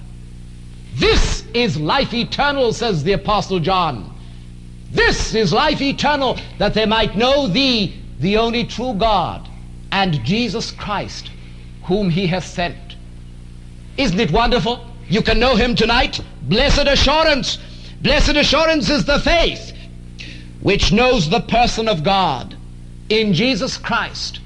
This 0.94 1.44
is 1.54 1.76
life 1.78 2.12
eternal, 2.12 2.72
says 2.72 3.02
the 3.02 3.12
Apostle 3.12 3.60
John. 3.60 4.14
This 4.90 5.34
is 5.34 5.52
life 5.52 5.80
eternal, 5.80 6.38
that 6.58 6.74
they 6.74 6.86
might 6.86 7.16
know 7.16 7.46
Thee, 7.46 7.94
the 8.18 8.36
only 8.36 8.64
true 8.64 8.94
God, 8.94 9.48
and 9.92 10.24
Jesus 10.24 10.70
Christ, 10.70 11.30
whom 11.84 12.10
He 12.10 12.26
has 12.28 12.44
sent. 12.44 12.96
Isn't 13.96 14.20
it 14.20 14.30
wonderful? 14.30 14.86
You 15.08 15.22
can 15.22 15.38
know 15.38 15.56
Him 15.56 15.74
tonight. 15.74 16.20
Blessed 16.42 16.86
assurance. 16.86 17.58
Blessed 18.02 18.36
assurance 18.36 18.88
is 18.88 19.04
the 19.04 19.20
faith 19.20 19.76
which 20.62 20.92
knows 20.92 21.28
the 21.28 21.40
person 21.40 21.88
of 21.88 22.04
God 22.04 22.56
in 23.08 23.32
Jesus 23.32 23.76
Christ 23.76 24.40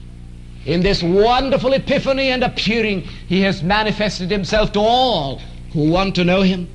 in 0.67 0.81
this 0.81 1.03
wonderful 1.03 1.73
epiphany 1.75 2.31
and 2.31 2.43
appearing, 2.43 3.03
he 3.29 3.43
has 3.43 3.63
manifested 3.63 4.31
himself 4.31 4.73
to 4.73 4.81
all 4.81 5.41
who 5.73 5.91
want 5.91 6.15
to 6.15 6.25
know 6.25 6.43
him. 6.43 6.69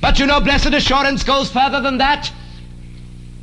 But 0.00 0.18
you 0.18 0.26
know, 0.26 0.40
blessed 0.40 0.74
assurance 0.74 1.22
goes 1.22 1.50
further 1.50 1.80
than 1.80 1.98
that. 1.98 2.32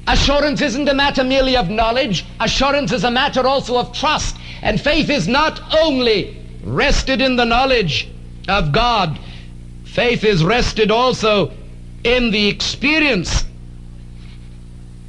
Assurance 0.08 0.62
isn't 0.62 0.88
a 0.88 0.94
matter 0.94 1.24
merely 1.24 1.58
of 1.58 1.70
knowledge, 1.70 2.26
assurance 2.39 2.91
is 2.91 3.04
a 3.04 3.12
matter 3.12 3.48
also 3.48 3.78
of 3.78 3.91
trust. 3.91 4.38
And 4.62 4.80
faith 4.80 5.10
is 5.10 5.28
not 5.28 5.62
only 5.74 6.38
rested 6.63 7.22
in 7.22 7.36
the 7.36 7.46
knowledge 7.46 8.10
of 8.48 8.72
God, 8.72 9.20
Faith 9.96 10.26
is 10.26 10.44
rested 10.44 10.91
also 10.91 11.54
in 12.04 12.30
the 12.30 12.50
experience 12.50 13.46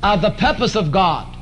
of 0.00 0.22
the 0.22 0.30
purpose 0.30 0.76
of 0.76 0.92
God. 0.92 1.36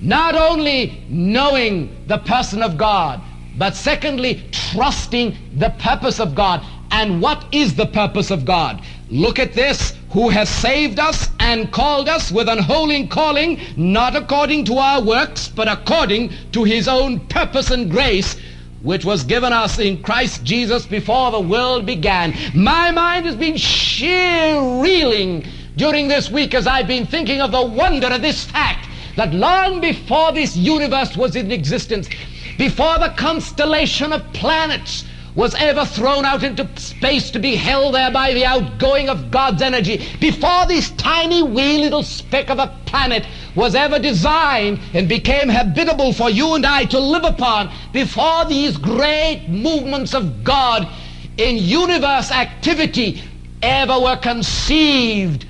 Not 0.00 0.34
only 0.34 1.04
knowing 1.08 2.04
the 2.08 2.18
person 2.18 2.64
of 2.64 2.76
God, 2.76 3.22
but 3.56 3.76
secondly, 3.76 4.42
trusting 4.50 5.36
the 5.54 5.70
purpose 5.78 6.18
of 6.18 6.34
God. 6.34 6.66
And 6.90 7.22
what 7.22 7.46
is 7.52 7.76
the 7.76 7.86
purpose 7.86 8.32
of 8.32 8.44
God? 8.44 8.82
Look 9.08 9.38
at 9.38 9.52
this, 9.52 9.92
who 10.14 10.28
has 10.28 10.48
saved 10.48 11.00
us 11.00 11.28
and 11.40 11.72
called 11.72 12.08
us 12.08 12.30
with 12.30 12.48
an 12.48 12.60
holy 12.60 13.04
calling, 13.08 13.60
not 13.76 14.14
according 14.14 14.64
to 14.64 14.78
our 14.78 15.02
works, 15.02 15.48
but 15.48 15.66
according 15.66 16.32
to 16.52 16.62
his 16.62 16.86
own 16.86 17.18
purpose 17.26 17.72
and 17.72 17.90
grace, 17.90 18.36
which 18.82 19.04
was 19.04 19.24
given 19.24 19.52
us 19.52 19.80
in 19.80 20.00
Christ 20.04 20.44
Jesus 20.44 20.86
before 20.86 21.32
the 21.32 21.40
world 21.40 21.84
began. 21.84 22.32
My 22.54 22.92
mind 22.92 23.26
has 23.26 23.34
been 23.34 23.56
sheer 23.56 24.80
reeling 24.80 25.44
during 25.74 26.06
this 26.06 26.30
week 26.30 26.54
as 26.54 26.68
I've 26.68 26.86
been 26.86 27.06
thinking 27.06 27.40
of 27.40 27.50
the 27.50 27.66
wonder 27.66 28.06
of 28.06 28.22
this 28.22 28.44
fact 28.44 28.86
that 29.16 29.34
long 29.34 29.80
before 29.80 30.30
this 30.30 30.56
universe 30.56 31.16
was 31.16 31.34
in 31.34 31.50
existence, 31.50 32.08
before 32.56 33.00
the 33.00 33.12
constellation 33.18 34.12
of 34.12 34.32
planets 34.32 35.04
was 35.34 35.54
ever 35.56 35.84
thrown 35.84 36.24
out 36.24 36.44
into 36.44 36.68
space 36.76 37.30
to 37.32 37.38
be 37.38 37.56
held 37.56 37.94
there 37.94 38.10
by 38.10 38.32
the 38.32 38.44
outgoing 38.44 39.08
of 39.08 39.30
God's 39.30 39.62
energy, 39.62 40.06
before 40.20 40.66
this 40.66 40.90
tiny 40.92 41.42
wee 41.42 41.78
little 41.78 42.02
speck 42.02 42.50
of 42.50 42.58
a 42.58 42.72
planet 42.86 43.26
was 43.56 43.74
ever 43.74 43.98
designed 43.98 44.78
and 44.92 45.08
became 45.08 45.48
habitable 45.48 46.12
for 46.12 46.30
you 46.30 46.54
and 46.54 46.64
I 46.64 46.84
to 46.86 47.00
live 47.00 47.24
upon, 47.24 47.72
before 47.92 48.44
these 48.44 48.76
great 48.76 49.46
movements 49.48 50.14
of 50.14 50.44
God 50.44 50.88
in 51.36 51.56
universe 51.56 52.30
activity 52.30 53.22
ever 53.60 53.98
were 53.98 54.16
conceived, 54.16 55.46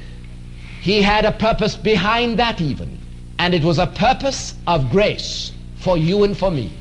he 0.80 1.02
had 1.02 1.24
a 1.24 1.32
purpose 1.32 1.76
behind 1.76 2.38
that 2.38 2.60
even. 2.60 2.98
And 3.38 3.52
it 3.52 3.62
was 3.62 3.78
a 3.78 3.86
purpose 3.86 4.54
of 4.66 4.90
grace 4.90 5.52
for 5.76 5.98
you 5.98 6.24
and 6.24 6.36
for 6.36 6.50
me. 6.50 6.72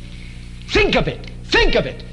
Think 0.70 0.96
of 0.96 1.08
it. 1.08 1.32
Think 1.46 1.76
of 1.76 1.86
it. 1.86 2.04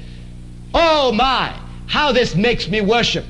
Oh 0.73 1.11
my, 1.11 1.53
how 1.87 2.11
this 2.11 2.35
makes 2.35 2.67
me 2.69 2.81
worship. 2.81 3.25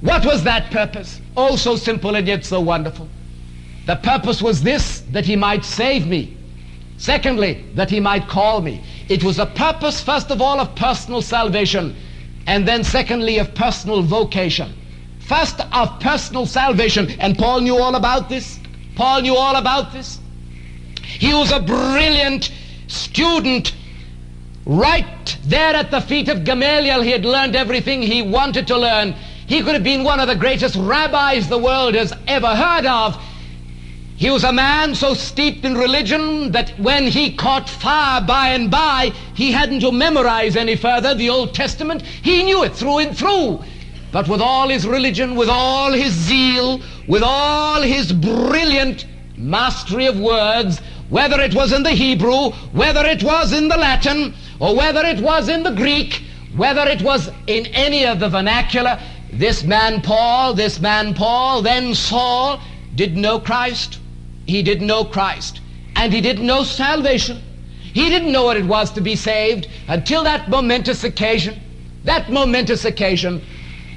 What 0.00 0.24
was 0.24 0.44
that 0.44 0.70
purpose? 0.70 1.20
Oh, 1.36 1.56
so 1.56 1.76
simple 1.76 2.14
and 2.14 2.26
yet 2.26 2.44
so 2.44 2.60
wonderful. 2.60 3.08
The 3.86 3.96
purpose 3.96 4.42
was 4.42 4.62
this 4.62 5.00
that 5.12 5.24
he 5.24 5.36
might 5.36 5.64
save 5.64 6.06
me. 6.06 6.36
Secondly, 6.98 7.64
that 7.74 7.90
he 7.90 8.00
might 8.00 8.26
call 8.26 8.60
me. 8.60 8.82
It 9.08 9.22
was 9.22 9.38
a 9.38 9.46
purpose, 9.46 10.00
first 10.00 10.30
of 10.30 10.40
all, 10.40 10.58
of 10.60 10.74
personal 10.74 11.22
salvation, 11.22 11.94
and 12.46 12.66
then, 12.66 12.84
secondly, 12.84 13.38
of 13.38 13.54
personal 13.54 14.02
vocation. 14.02 14.72
First, 15.20 15.60
of 15.72 16.00
personal 16.00 16.46
salvation. 16.46 17.10
And 17.18 17.36
Paul 17.36 17.60
knew 17.60 17.76
all 17.76 17.96
about 17.96 18.28
this. 18.28 18.58
Paul 18.94 19.22
knew 19.22 19.36
all 19.36 19.56
about 19.56 19.92
this. 19.92 20.20
He 21.02 21.34
was 21.34 21.52
a 21.52 21.60
brilliant 21.60 22.50
student 22.86 23.74
right 24.66 25.38
there 25.44 25.74
at 25.74 25.90
the 25.90 26.00
feet 26.00 26.28
of 26.28 26.44
Gamaliel. 26.44 27.00
He 27.00 27.12
had 27.12 27.24
learned 27.24 27.56
everything 27.56 28.02
he 28.02 28.20
wanted 28.20 28.66
to 28.66 28.76
learn. 28.76 29.14
He 29.46 29.62
could 29.62 29.74
have 29.74 29.84
been 29.84 30.02
one 30.02 30.18
of 30.18 30.26
the 30.26 30.34
greatest 30.34 30.74
rabbis 30.76 31.48
the 31.48 31.56
world 31.58 31.94
has 31.94 32.12
ever 32.26 32.54
heard 32.54 32.84
of. 32.84 33.16
He 34.16 34.30
was 34.30 34.44
a 34.44 34.52
man 34.52 34.94
so 34.94 35.14
steeped 35.14 35.64
in 35.64 35.74
religion 35.74 36.50
that 36.52 36.70
when 36.80 37.06
he 37.06 37.36
caught 37.36 37.68
fire 37.68 38.20
by 38.22 38.48
and 38.48 38.70
by, 38.70 39.12
he 39.34 39.52
hadn't 39.52 39.80
to 39.80 39.92
memorize 39.92 40.56
any 40.56 40.74
further 40.74 41.14
the 41.14 41.28
Old 41.28 41.54
Testament. 41.54 42.02
He 42.02 42.42
knew 42.42 42.64
it 42.64 42.74
through 42.74 42.98
and 42.98 43.16
through. 43.16 43.62
But 44.12 44.26
with 44.26 44.40
all 44.40 44.68
his 44.68 44.86
religion, 44.86 45.36
with 45.36 45.50
all 45.50 45.92
his 45.92 46.12
zeal, 46.12 46.80
with 47.06 47.22
all 47.22 47.82
his 47.82 48.10
brilliant 48.12 49.04
mastery 49.36 50.06
of 50.06 50.18
words, 50.18 50.80
whether 51.10 51.40
it 51.40 51.54
was 51.54 51.72
in 51.72 51.82
the 51.82 51.90
Hebrew, 51.90 52.50
whether 52.72 53.04
it 53.04 53.22
was 53.22 53.52
in 53.52 53.68
the 53.68 53.76
Latin, 53.76 54.34
or 54.60 54.76
whether 54.76 55.04
it 55.04 55.20
was 55.20 55.48
in 55.48 55.62
the 55.62 55.70
Greek, 55.70 56.22
whether 56.56 56.86
it 56.88 57.02
was 57.02 57.30
in 57.46 57.66
any 57.66 58.04
of 58.06 58.20
the 58.20 58.28
vernacular, 58.28 58.98
this 59.32 59.64
man 59.64 60.00
Paul, 60.00 60.54
this 60.54 60.80
man 60.80 61.14
Paul, 61.14 61.62
then 61.62 61.94
Saul, 61.94 62.60
didn't 62.94 63.20
know 63.20 63.38
Christ. 63.38 63.98
He 64.46 64.62
didn't 64.62 64.86
know 64.86 65.04
Christ. 65.04 65.60
And 65.96 66.12
he 66.12 66.20
didn't 66.20 66.46
know 66.46 66.62
salvation. 66.62 67.42
He 67.80 68.08
didn't 68.08 68.32
know 68.32 68.44
what 68.44 68.56
it 68.56 68.64
was 68.64 68.90
to 68.92 69.00
be 69.00 69.16
saved 69.16 69.68
until 69.88 70.24
that 70.24 70.48
momentous 70.48 71.04
occasion, 71.04 71.60
that 72.04 72.30
momentous 72.30 72.84
occasion 72.84 73.42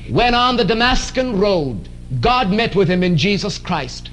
when 0.09 0.33
on 0.33 0.57
the 0.57 0.65
Damascus 0.65 1.25
road, 1.35 1.87
God 2.19 2.51
met 2.51 2.75
with 2.75 2.89
him 2.89 3.03
in 3.03 3.15
Jesus 3.15 3.57
Christ 3.57 4.09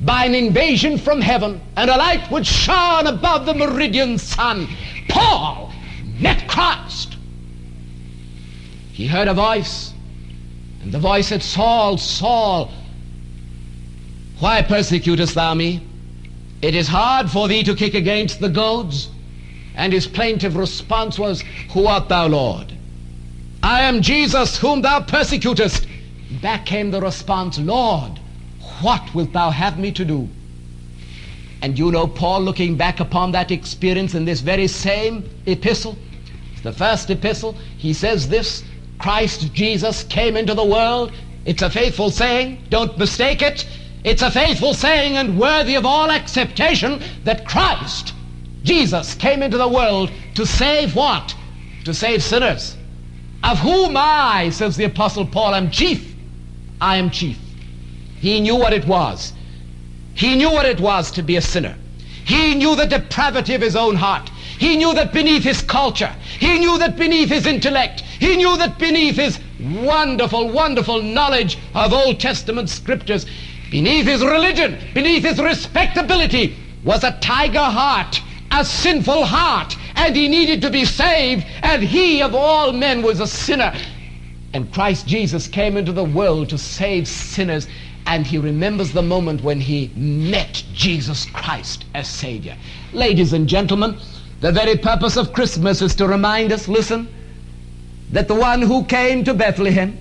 by 0.00 0.24
an 0.24 0.34
invasion 0.34 0.96
from 0.96 1.20
heaven, 1.20 1.60
and 1.76 1.90
a 1.90 1.96
light 1.96 2.30
which 2.30 2.46
shone 2.46 3.06
above 3.06 3.46
the 3.46 3.54
meridian 3.54 4.16
sun. 4.16 4.68
Paul 5.08 5.67
met 6.20 6.48
Christ. 6.48 7.16
He 8.92 9.06
heard 9.06 9.28
a 9.28 9.34
voice, 9.34 9.92
and 10.82 10.92
the 10.92 10.98
voice 10.98 11.28
said, 11.28 11.42
Saul, 11.42 11.98
Saul, 11.98 12.70
why 14.40 14.62
persecutest 14.62 15.34
thou 15.34 15.54
me? 15.54 15.82
It 16.60 16.74
is 16.74 16.88
hard 16.88 17.30
for 17.30 17.48
thee 17.48 17.62
to 17.64 17.74
kick 17.74 17.94
against 17.94 18.40
the 18.40 18.48
goads. 18.48 19.08
And 19.74 19.92
his 19.92 20.08
plaintive 20.08 20.56
response 20.56 21.18
was, 21.18 21.44
Who 21.70 21.86
art 21.86 22.08
thou, 22.08 22.26
Lord? 22.26 22.72
I 23.62 23.82
am 23.82 24.02
Jesus 24.02 24.58
whom 24.58 24.82
thou 24.82 25.00
persecutest. 25.00 25.86
Back 26.42 26.66
came 26.66 26.90
the 26.90 27.00
response, 27.00 27.58
Lord, 27.58 28.18
what 28.80 29.14
wilt 29.14 29.32
thou 29.32 29.50
have 29.50 29.78
me 29.78 29.92
to 29.92 30.04
do? 30.04 30.28
And 31.62 31.78
you 31.78 31.90
know, 31.90 32.06
Paul, 32.06 32.42
looking 32.42 32.76
back 32.76 33.00
upon 33.00 33.32
that 33.32 33.50
experience 33.50 34.14
in 34.14 34.24
this 34.24 34.40
very 34.40 34.68
same 34.68 35.28
epistle, 35.46 35.96
the 36.62 36.72
first 36.72 37.10
epistle, 37.10 37.52
he 37.76 37.92
says 37.92 38.28
this 38.28 38.64
Christ 38.98 39.52
Jesus 39.52 40.02
came 40.04 40.36
into 40.36 40.54
the 40.54 40.64
world. 40.64 41.12
It's 41.44 41.62
a 41.62 41.70
faithful 41.70 42.10
saying, 42.10 42.64
don't 42.68 42.98
mistake 42.98 43.42
it. 43.42 43.66
It's 44.04 44.22
a 44.22 44.30
faithful 44.30 44.74
saying 44.74 45.16
and 45.16 45.38
worthy 45.38 45.74
of 45.74 45.86
all 45.86 46.10
acceptation 46.10 47.00
that 47.24 47.46
Christ, 47.46 48.12
Jesus, 48.62 49.14
came 49.14 49.42
into 49.42 49.56
the 49.56 49.68
world 49.68 50.10
to 50.34 50.46
save 50.46 50.94
what? 50.94 51.34
To 51.84 51.94
save 51.94 52.22
sinners. 52.22 52.76
Of 53.42 53.58
whom 53.58 53.96
I, 53.96 54.50
says 54.50 54.76
the 54.76 54.84
Apostle 54.84 55.26
Paul, 55.26 55.54
am 55.54 55.70
chief. 55.70 56.14
I 56.80 56.96
am 56.96 57.10
chief. 57.10 57.38
He 58.20 58.40
knew 58.40 58.56
what 58.56 58.72
it 58.72 58.86
was. 58.86 59.32
He 60.14 60.34
knew 60.34 60.50
what 60.50 60.66
it 60.66 60.80
was 60.80 61.10
to 61.12 61.22
be 61.22 61.36
a 61.36 61.40
sinner. 61.40 61.76
He 62.24 62.54
knew 62.54 62.76
the 62.76 62.86
depravity 62.86 63.54
of 63.54 63.62
his 63.62 63.76
own 63.76 63.94
heart. 63.94 64.30
He 64.58 64.76
knew 64.76 64.92
that 64.94 65.12
beneath 65.12 65.44
his 65.44 65.62
culture, 65.62 66.12
he 66.40 66.58
knew 66.58 66.78
that 66.78 66.96
beneath 66.96 67.28
his 67.28 67.46
intellect, 67.46 68.00
he 68.00 68.36
knew 68.36 68.56
that 68.56 68.78
beneath 68.78 69.16
his 69.16 69.38
wonderful, 69.60 70.50
wonderful 70.50 71.00
knowledge 71.00 71.58
of 71.74 71.92
Old 71.92 72.18
Testament 72.18 72.68
scriptures, 72.68 73.24
beneath 73.70 74.06
his 74.06 74.24
religion, 74.24 74.78
beneath 74.94 75.24
his 75.24 75.40
respectability, 75.40 76.56
was 76.84 77.04
a 77.04 77.18
tiger 77.20 77.60
heart, 77.60 78.20
a 78.50 78.64
sinful 78.64 79.24
heart, 79.24 79.76
and 79.94 80.16
he 80.16 80.28
needed 80.28 80.60
to 80.62 80.70
be 80.70 80.84
saved, 80.84 81.46
and 81.62 81.82
he 81.82 82.20
of 82.20 82.34
all 82.34 82.72
men 82.72 83.02
was 83.02 83.20
a 83.20 83.26
sinner. 83.26 83.72
And 84.54 84.72
Christ 84.72 85.06
Jesus 85.06 85.46
came 85.46 85.76
into 85.76 85.92
the 85.92 86.04
world 86.04 86.48
to 86.48 86.58
save 86.58 87.06
sinners, 87.06 87.68
and 88.06 88.26
he 88.26 88.38
remembers 88.38 88.92
the 88.92 89.02
moment 89.02 89.42
when 89.42 89.60
he 89.60 89.92
met 89.94 90.64
Jesus 90.72 91.26
Christ 91.26 91.84
as 91.94 92.08
Savior. 92.08 92.56
Ladies 92.92 93.34
and 93.34 93.46
gentlemen, 93.46 93.98
the 94.40 94.52
very 94.52 94.76
purpose 94.76 95.16
of 95.16 95.32
Christmas 95.32 95.82
is 95.82 95.94
to 95.96 96.06
remind 96.06 96.52
us, 96.52 96.68
listen, 96.68 97.08
that 98.12 98.28
the 98.28 98.34
one 98.34 98.62
who 98.62 98.84
came 98.84 99.24
to 99.24 99.34
Bethlehem 99.34 99.98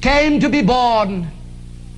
came 0.00 0.40
to 0.40 0.48
be 0.48 0.62
born 0.62 1.28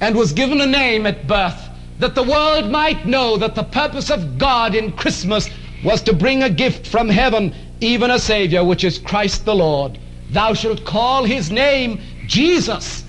and 0.00 0.16
was 0.16 0.32
given 0.32 0.60
a 0.60 0.66
name 0.66 1.06
at 1.06 1.26
birth 1.26 1.68
that 1.98 2.14
the 2.14 2.22
world 2.22 2.70
might 2.70 3.06
know 3.06 3.36
that 3.36 3.54
the 3.54 3.64
purpose 3.64 4.10
of 4.10 4.38
God 4.38 4.74
in 4.74 4.92
Christmas 4.92 5.48
was 5.84 6.02
to 6.02 6.12
bring 6.12 6.42
a 6.42 6.50
gift 6.50 6.86
from 6.86 7.08
heaven, 7.08 7.54
even 7.80 8.10
a 8.10 8.18
Savior, 8.18 8.64
which 8.64 8.84
is 8.84 8.98
Christ 8.98 9.44
the 9.44 9.54
Lord. 9.54 9.98
Thou 10.30 10.54
shalt 10.54 10.84
call 10.84 11.24
his 11.24 11.50
name 11.50 12.00
Jesus, 12.26 13.04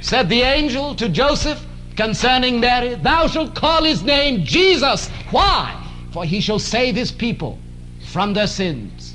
said 0.00 0.28
the 0.28 0.42
angel 0.42 0.94
to 0.96 1.08
Joseph 1.08 1.64
concerning 1.96 2.60
Mary. 2.60 2.94
Thou 2.96 3.26
shalt 3.26 3.54
call 3.54 3.84
his 3.84 4.02
name 4.02 4.44
Jesus. 4.44 5.08
Why? 5.30 5.82
For 6.12 6.24
he 6.24 6.40
shall 6.40 6.58
save 6.58 6.94
his 6.94 7.12
people 7.12 7.58
from 8.06 8.34
their 8.34 8.46
sins. 8.46 9.14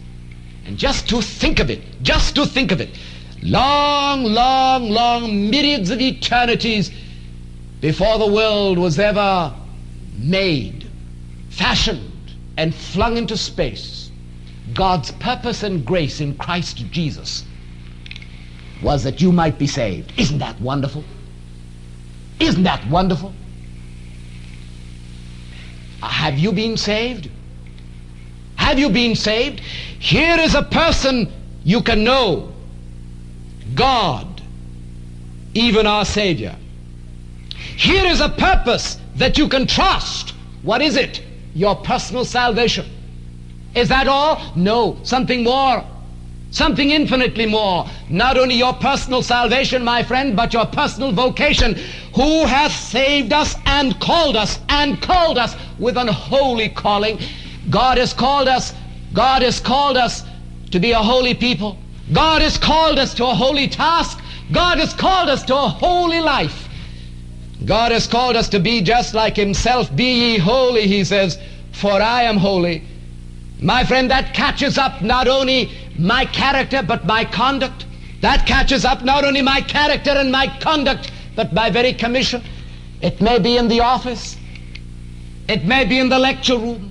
And 0.66 0.78
just 0.78 1.10
to 1.10 1.22
think 1.22 1.60
of 1.60 1.70
it, 1.70 1.82
just 2.02 2.36
to 2.36 2.46
think 2.46 2.72
of 2.72 2.82
it, 2.82 2.90
long, 3.42 4.24
long, 4.24 4.90
long 4.90 5.50
myriads 5.50 5.90
of 5.90 6.00
eternities 6.00 6.92
before 7.80 8.20
the 8.20 8.28
world 8.28 8.78
was 8.78 9.00
ever 9.00 9.54
made, 10.18 10.88
fashioned, 11.50 12.12
and 12.58 12.76
flung 12.76 13.18
into 13.18 13.36
space, 13.36 14.12
God's 14.74 15.12
purpose 15.12 15.64
and 15.64 15.84
grace 15.84 16.22
in 16.22 16.36
Christ 16.38 16.78
Jesus 16.92 17.44
was 18.82 19.04
that 19.04 19.22
you 19.22 19.32
might 19.32 19.58
be 19.58 19.68
saved. 19.68 20.14
Isn't 20.18 20.40
that 20.40 20.60
wonderful? 20.60 21.04
Isn't 22.40 22.64
that 22.64 22.88
wonderful? 22.88 23.34
Have 26.02 26.38
you 26.38 26.52
been 26.52 26.78
saved? 26.78 27.30
Have 28.62 28.78
you 28.78 28.90
been 28.90 29.16
saved? 29.16 29.60
Here 29.60 30.40
is 30.40 30.54
a 30.54 30.62
person 30.62 31.32
you 31.64 31.82
can 31.82 32.04
know 32.04 32.54
God, 33.74 34.42
even 35.56 35.88
our 35.88 36.06
Savior. 36.06 36.56
Here 37.76 38.06
is 38.06 38.22
a 38.22 38.30
purpose 38.30 39.00
that 39.16 39.38
you 39.40 39.48
can 39.48 39.66
trust. 39.66 40.36
What 40.62 40.82
is 40.82 40.96
it? 40.96 41.24
Your 41.56 41.76
personal 41.76 42.24
salvation. 42.24 42.86
Is 43.74 43.90
that 43.90 44.08
all? 44.08 44.54
No, 44.56 45.00
something 45.04 45.44
more. 45.44 45.84
Something 46.52 46.92
infinitely 46.92 47.48
more. 47.48 47.88
Not 48.10 48.38
only 48.38 48.56
your 48.56 48.74
personal 48.74 49.24
salvation, 49.24 49.84
my 49.84 50.04
friend, 50.04 50.36
but 50.36 50.54
your 50.54 50.68
personal 50.68 51.12
vocation. 51.12 51.74
Who 52.16 52.46
hath 52.46 52.74
saved 52.74 53.34
us 53.34 53.56
and 53.66 54.00
called 54.00 54.36
us 54.36 54.60
and 54.70 55.02
called 55.02 55.40
us 55.40 55.56
with 55.80 55.98
an 55.98 56.10
holy 56.10 56.70
calling. 56.70 57.18
God 57.70 57.98
has 57.98 58.14
called 58.14 58.48
us. 58.48 58.74
God 59.14 59.42
has 59.42 59.60
called 59.60 59.98
us 59.98 60.24
to 60.72 60.80
be 60.80 60.92
a 60.92 61.00
holy 61.00 61.34
people. 61.34 61.78
God 62.14 62.42
has 62.42 62.58
called 62.58 62.98
us 62.98 63.14
to 63.16 63.26
a 63.26 63.34
holy 63.34 63.68
task. 63.68 64.20
God 64.52 64.80
has 64.80 64.94
called 64.94 65.30
us 65.30 65.44
to 65.44 65.56
a 65.56 65.68
holy 65.68 66.20
life. 66.20 66.68
God 67.66 67.92
has 67.92 68.08
called 68.08 68.36
us 68.36 68.50
to 68.50 68.60
be 68.60 68.82
just 68.82 69.14
like 69.14 69.36
Himself. 69.36 69.96
Be 69.96 70.32
ye 70.34 70.38
holy, 70.38 70.88
He 70.88 71.04
says, 71.04 71.38
for 71.72 71.92
I 71.92 72.24
am 72.24 72.38
holy. 72.38 72.84
My 73.62 73.84
friend, 73.84 74.10
that 74.10 74.34
catches 74.34 74.78
up 74.78 75.02
not 75.02 75.28
only 75.28 75.72
my 75.98 76.26
character 76.26 76.82
but 76.82 77.06
my 77.06 77.24
conduct. 77.24 77.86
That 78.22 78.48
catches 78.48 78.86
up 78.86 79.04
not 79.04 79.24
only 79.24 79.42
my 79.42 79.62
character 79.62 80.12
and 80.12 80.32
my 80.32 80.48
conduct 80.60 81.12
but 81.36 81.54
my 81.54 81.70
very 81.70 81.94
commission. 81.94 82.44
It 83.02 83.22
may 83.22 83.40
be 83.40 83.58
in 83.58 83.68
the 83.68 83.82
office. 83.82 84.36
It 85.48 85.66
may 85.66 85.86
be 85.86 86.00
in 86.00 86.10
the 86.10 86.20
lecture 86.20 86.58
room. 86.58 86.91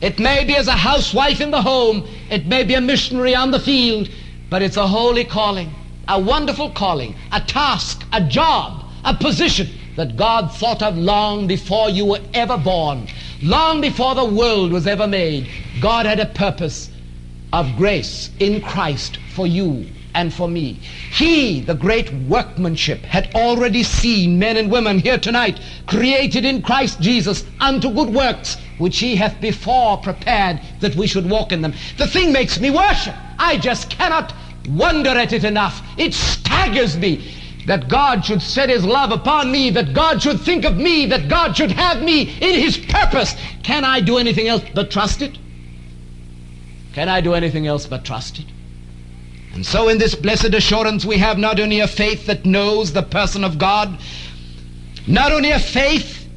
It 0.00 0.18
may 0.18 0.44
be 0.44 0.56
as 0.56 0.66
a 0.66 0.72
housewife 0.72 1.40
in 1.40 1.50
the 1.50 1.62
home. 1.62 2.06
It 2.30 2.46
may 2.46 2.64
be 2.64 2.74
a 2.74 2.80
missionary 2.80 3.34
on 3.34 3.50
the 3.50 3.60
field. 3.60 4.08
But 4.48 4.62
it's 4.62 4.76
a 4.76 4.86
holy 4.86 5.24
calling, 5.24 5.70
a 6.08 6.18
wonderful 6.18 6.70
calling, 6.70 7.14
a 7.32 7.40
task, 7.40 8.02
a 8.12 8.20
job, 8.20 8.84
a 9.04 9.14
position 9.14 9.68
that 9.96 10.16
God 10.16 10.52
thought 10.54 10.82
of 10.82 10.96
long 10.96 11.46
before 11.46 11.90
you 11.90 12.04
were 12.04 12.20
ever 12.34 12.56
born, 12.56 13.06
long 13.42 13.80
before 13.80 14.14
the 14.14 14.24
world 14.24 14.72
was 14.72 14.86
ever 14.86 15.06
made. 15.06 15.48
God 15.80 16.06
had 16.06 16.18
a 16.18 16.26
purpose 16.26 16.90
of 17.52 17.76
grace 17.76 18.30
in 18.38 18.60
Christ 18.60 19.18
for 19.34 19.46
you 19.46 19.86
and 20.14 20.32
for 20.32 20.48
me. 20.48 20.78
He, 21.12 21.60
the 21.60 21.74
great 21.74 22.12
workmanship, 22.12 23.00
had 23.02 23.34
already 23.34 23.82
seen 23.82 24.38
men 24.38 24.56
and 24.56 24.70
women 24.70 24.98
here 24.98 25.18
tonight 25.18 25.60
created 25.86 26.44
in 26.44 26.62
Christ 26.62 27.00
Jesus 27.00 27.44
unto 27.60 27.92
good 27.92 28.10
works, 28.10 28.56
which 28.78 28.98
he 28.98 29.16
hath 29.16 29.40
before 29.40 29.98
prepared 29.98 30.60
that 30.80 30.96
we 30.96 31.06
should 31.06 31.28
walk 31.28 31.52
in 31.52 31.62
them. 31.62 31.74
The 31.98 32.06
thing 32.06 32.32
makes 32.32 32.58
me 32.60 32.70
worship. 32.70 33.14
I 33.38 33.56
just 33.58 33.90
cannot 33.90 34.34
wonder 34.68 35.10
at 35.10 35.32
it 35.32 35.44
enough. 35.44 35.82
It 35.96 36.14
staggers 36.14 36.96
me 36.96 37.34
that 37.66 37.88
God 37.88 38.24
should 38.24 38.42
set 38.42 38.68
his 38.68 38.84
love 38.84 39.12
upon 39.12 39.52
me, 39.52 39.70
that 39.70 39.92
God 39.94 40.22
should 40.22 40.40
think 40.40 40.64
of 40.64 40.76
me, 40.76 41.06
that 41.06 41.28
God 41.28 41.56
should 41.56 41.70
have 41.70 42.02
me 42.02 42.22
in 42.22 42.58
his 42.58 42.76
purpose. 42.76 43.34
Can 43.62 43.84
I 43.84 44.00
do 44.00 44.18
anything 44.18 44.48
else 44.48 44.64
but 44.74 44.90
trust 44.90 45.22
it? 45.22 45.38
Can 46.92 47.08
I 47.08 47.20
do 47.20 47.34
anything 47.34 47.66
else 47.66 47.86
but 47.86 48.04
trust 48.04 48.38
it? 48.40 48.46
And 49.54 49.66
so 49.66 49.88
in 49.88 49.98
this 49.98 50.14
blessed 50.14 50.54
assurance 50.54 51.04
we 51.04 51.18
have 51.18 51.38
not 51.38 51.58
only 51.58 51.80
a 51.80 51.88
faith 51.88 52.26
that 52.26 52.46
knows 52.46 52.92
the 52.92 53.02
person 53.02 53.44
of 53.44 53.58
God, 53.58 53.98
not 55.06 55.32
only 55.32 55.50
a 55.50 55.58
faith, 55.58 56.28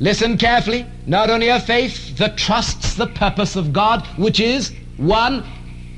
listen 0.00 0.38
carefully, 0.38 0.86
not 1.06 1.30
only 1.30 1.48
a 1.48 1.60
faith 1.60 2.16
that 2.16 2.36
trusts 2.36 2.94
the 2.94 3.06
purpose 3.06 3.56
of 3.56 3.72
God, 3.72 4.06
which 4.16 4.40
is 4.40 4.72
one, 4.96 5.44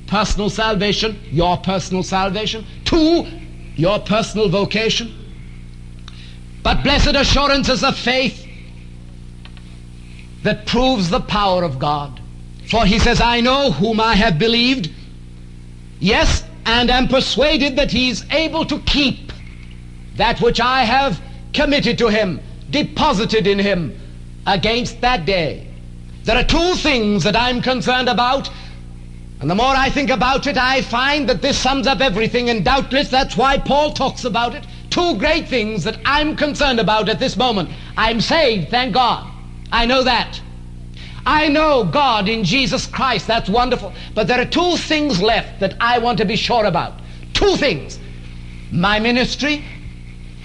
personal 0.07 0.51
salvation, 0.51 1.19
your 1.31 1.57
personal 1.59 2.03
salvation, 2.03 2.65
two, 2.85 3.27
your 3.77 3.99
personal 4.01 4.49
vocation. 4.49 5.13
But 6.63 6.83
blessed 6.83 7.15
assurance 7.15 7.69
is 7.69 7.83
a 7.83 7.93
faith 7.93 8.47
that 10.43 10.67
proves 10.67 11.11
the 11.11 11.21
power 11.21 11.63
of 11.63 11.79
God. 11.79 12.21
For 12.69 12.87
he 12.87 12.99
says, 12.99 13.21
I 13.21 13.41
know 13.41 13.71
whom 13.71 14.01
I 14.01 14.15
have 14.15 14.39
believed, 14.39 14.91
yes, 16.05 16.45
and 16.67 16.91
am 16.91 17.09
persuaded 17.09 17.77
that 17.77 17.91
he 17.91 18.11
is 18.11 18.25
able 18.31 18.65
to 18.67 18.79
keep 18.81 19.33
that 20.17 20.41
which 20.41 20.61
I 20.61 20.85
have 20.85 21.21
committed 21.53 21.99
to 21.99 22.09
him, 22.09 22.41
deposited 22.71 23.47
in 23.47 23.59
him 23.59 23.99
against 24.47 25.01
that 25.01 25.25
day. 25.25 25.67
There 26.25 26.37
are 26.37 26.45
two 26.45 26.75
things 26.75 27.25
that 27.25 27.37
I'm 27.37 27.61
concerned 27.61 28.09
about 28.09 28.51
and 29.45 29.51
the 29.51 29.55
more 29.55 29.75
I 29.77 29.91
think 29.91 30.09
about 30.09 30.47
it, 30.47 30.57
I 30.57 30.81
find 30.81 31.29
that 31.29 31.43
this 31.43 31.59
sums 31.59 31.87
up 31.87 32.01
everything, 32.01 32.49
and 32.49 32.65
doubtless 32.65 33.11
that's 33.11 33.37
why 33.37 33.59
Paul 33.59 33.93
talks 33.93 34.25
about 34.25 34.55
it. 34.55 34.65
Two 34.89 35.19
great 35.19 35.49
things 35.49 35.85
that 35.85 35.99
I'm 36.07 36.35
concerned 36.35 36.81
about 36.81 37.11
at 37.11 37.19
this 37.19 37.37
moment. 37.37 37.69
I'm 37.95 38.23
saved, 38.23 38.71
thank 38.71 38.95
God. 38.95 39.31
I 39.71 39.85
know 39.85 40.03
that. 40.03 40.41
I 41.27 41.49
know 41.49 41.85
God 41.85 42.29
in 42.29 42.45
Jesus 42.45 42.87
Christ. 42.87 43.27
That's 43.27 43.49
wonderful. 43.49 43.93
But 44.15 44.27
there 44.27 44.41
are 44.41 44.45
two 44.45 44.77
things 44.77 45.23
left 45.23 45.61
that 45.61 45.75
I 45.81 45.99
want 45.99 46.19
to 46.19 46.25
be 46.25 46.37
sure 46.37 46.65
about. 46.65 46.95
Two 47.33 47.57
things 47.57 47.99
my 48.71 48.99
ministry 48.99 49.65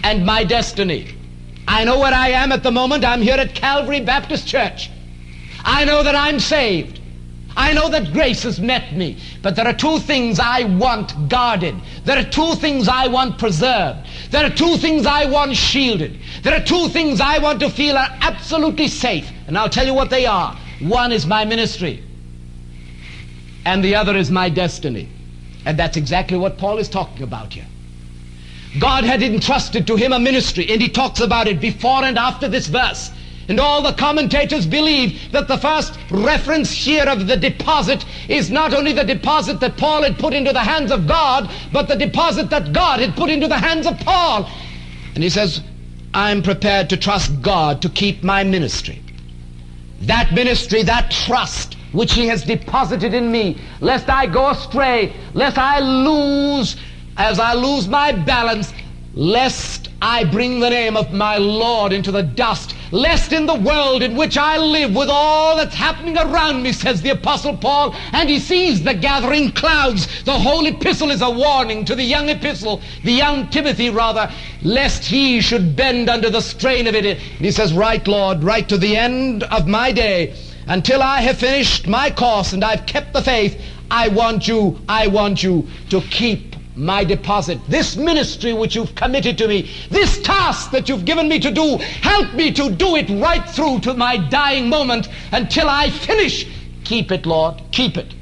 and 0.03 0.25
my 0.25 0.43
destiny. 0.43 1.15
I 1.67 1.83
know 1.83 1.99
where 1.99 2.13
I 2.13 2.29
am 2.29 2.51
at 2.51 2.63
the 2.63 2.71
moment. 2.71 3.03
I'm 3.03 3.21
here 3.21 3.35
at 3.35 3.55
Calvary 3.55 4.01
Baptist 4.01 4.47
Church. 4.47 4.89
I 5.63 5.83
know 5.85 6.03
that 6.03 6.15
I'm 6.15 6.39
saved. 6.39 6.99
I 7.57 7.73
know 7.73 7.89
that 7.89 8.13
grace 8.13 8.43
has 8.43 8.59
met 8.59 8.95
me, 8.95 9.17
but 9.41 9.55
there 9.55 9.67
are 9.67 9.73
two 9.73 9.99
things 9.99 10.39
I 10.39 10.63
want 10.63 11.27
guarded. 11.27 11.75
There 12.05 12.17
are 12.17 12.23
two 12.23 12.55
things 12.55 12.87
I 12.87 13.07
want 13.07 13.37
preserved. 13.37 14.07
There 14.31 14.45
are 14.45 14.49
two 14.49 14.77
things 14.77 15.05
I 15.05 15.25
want 15.25 15.55
shielded. 15.55 16.19
There 16.43 16.55
are 16.55 16.63
two 16.63 16.87
things 16.89 17.19
I 17.19 17.39
want 17.39 17.59
to 17.59 17.69
feel 17.69 17.97
are 17.97 18.17
absolutely 18.21 18.87
safe. 18.87 19.29
And 19.47 19.57
I'll 19.57 19.69
tell 19.69 19.85
you 19.85 19.93
what 19.93 20.09
they 20.09 20.25
are. 20.25 20.57
One 20.79 21.11
is 21.11 21.25
my 21.25 21.45
ministry, 21.45 22.03
and 23.65 23.83
the 23.83 23.95
other 23.95 24.15
is 24.15 24.31
my 24.31 24.49
destiny. 24.49 25.09
And 25.65 25.77
that's 25.77 25.97
exactly 25.97 26.37
what 26.37 26.57
Paul 26.57 26.77
is 26.77 26.87
talking 26.87 27.23
about 27.23 27.53
here. 27.53 27.67
God 28.79 29.03
had 29.03 29.21
entrusted 29.21 29.87
to 29.87 29.95
him 29.95 30.13
a 30.13 30.19
ministry, 30.19 30.69
and 30.69 30.81
he 30.81 30.89
talks 30.89 31.19
about 31.19 31.47
it 31.47 31.59
before 31.59 32.03
and 32.03 32.17
after 32.17 32.47
this 32.47 32.67
verse. 32.67 33.11
And 33.49 33.59
all 33.59 33.81
the 33.81 33.93
commentators 33.93 34.67
believe 34.67 35.31
that 35.31 35.47
the 35.47 35.57
first 35.57 35.97
reference 36.11 36.71
here 36.71 37.05
of 37.05 37.25
the 37.25 37.35
deposit 37.35 38.05
is 38.29 38.51
not 38.51 38.75
only 38.75 38.93
the 38.93 39.03
deposit 39.03 39.59
that 39.59 39.75
Paul 39.75 40.03
had 40.03 40.19
put 40.19 40.35
into 40.35 40.53
the 40.53 40.59
hands 40.59 40.91
of 40.91 41.07
God, 41.07 41.49
but 41.73 41.87
the 41.87 41.95
deposit 41.95 42.51
that 42.51 42.71
God 42.73 42.99
had 42.99 43.15
put 43.15 43.31
into 43.31 43.47
the 43.47 43.57
hands 43.57 43.87
of 43.87 43.99
Paul. 43.99 44.47
And 45.15 45.23
he 45.23 45.31
says, 45.31 45.61
I'm 46.13 46.43
prepared 46.43 46.89
to 46.91 46.97
trust 46.97 47.41
God 47.41 47.81
to 47.81 47.89
keep 47.89 48.23
my 48.23 48.43
ministry. 48.43 49.01
That 50.01 50.33
ministry, 50.33 50.83
that 50.83 51.11
trust 51.11 51.75
which 51.91 52.13
he 52.13 52.27
has 52.27 52.43
deposited 52.43 53.13
in 53.13 53.31
me, 53.31 53.57
lest 53.81 54.09
I 54.09 54.27
go 54.27 54.49
astray, 54.49 55.13
lest 55.33 55.57
I 55.57 55.79
lose, 55.79 56.77
as 57.17 57.39
I 57.39 57.53
lose 57.53 57.87
my 57.87 58.11
balance, 58.11 58.73
lest 59.13 59.89
I 60.01 60.23
bring 60.23 60.59
the 60.59 60.69
name 60.69 60.95
of 60.95 61.11
my 61.11 61.37
Lord 61.37 61.91
into 61.91 62.11
the 62.11 62.23
dust 62.23 62.75
lest 62.91 63.33
in 63.33 63.45
the 63.45 63.55
world 63.55 64.03
in 64.03 64.15
which 64.15 64.37
I 64.37 64.57
live 64.57 64.95
with 64.95 65.09
all 65.09 65.57
that's 65.57 65.75
happening 65.75 66.17
around 66.17 66.63
me, 66.63 66.71
says 66.71 67.01
the 67.01 67.11
Apostle 67.11 67.57
Paul, 67.57 67.95
and 68.13 68.29
he 68.29 68.39
sees 68.39 68.83
the 68.83 68.93
gathering 68.93 69.51
clouds. 69.51 70.23
The 70.23 70.39
whole 70.39 70.65
epistle 70.65 71.11
is 71.11 71.21
a 71.21 71.29
warning 71.29 71.85
to 71.85 71.95
the 71.95 72.03
young 72.03 72.29
epistle, 72.29 72.81
the 73.03 73.11
young 73.11 73.49
Timothy 73.49 73.89
rather, 73.89 74.31
lest 74.63 75.03
he 75.03 75.41
should 75.41 75.75
bend 75.75 76.09
under 76.09 76.29
the 76.29 76.41
strain 76.41 76.87
of 76.87 76.95
it. 76.95 77.05
And 77.05 77.19
he 77.19 77.51
says, 77.51 77.73
Right, 77.73 78.05
Lord, 78.07 78.43
right 78.43 78.67
to 78.69 78.77
the 78.77 78.95
end 78.95 79.43
of 79.43 79.67
my 79.67 79.91
day, 79.91 80.35
until 80.67 81.01
I 81.01 81.21
have 81.21 81.37
finished 81.37 81.87
my 81.87 82.11
course 82.11 82.53
and 82.53 82.63
I've 82.63 82.85
kept 82.85 83.13
the 83.13 83.21
faith, 83.21 83.59
I 83.91 84.07
want 84.09 84.47
you, 84.47 84.79
I 84.87 85.07
want 85.07 85.41
you 85.41 85.67
to 85.89 86.01
keep 86.01 86.48
my 86.79 87.03
deposit, 87.03 87.59
this 87.67 87.95
ministry 87.95 88.53
which 88.53 88.75
you've 88.75 88.95
committed 88.95 89.37
to 89.37 89.47
me, 89.47 89.69
this 89.89 90.21
task 90.21 90.71
that 90.71 90.87
you've 90.87 91.05
given 91.05 91.27
me 91.27 91.39
to 91.39 91.51
do, 91.51 91.77
help 91.77 92.33
me 92.33 92.51
to 92.51 92.71
do 92.71 92.95
it 92.95 93.09
right 93.09 93.47
through 93.49 93.79
to 93.81 93.93
my 93.93 94.17
dying 94.17 94.69
moment 94.69 95.07
until 95.31 95.69
I 95.69 95.89
finish. 95.89 96.47
Keep 96.83 97.11
it, 97.11 97.25
Lord, 97.25 97.61
keep 97.71 97.97
it. 97.97 98.13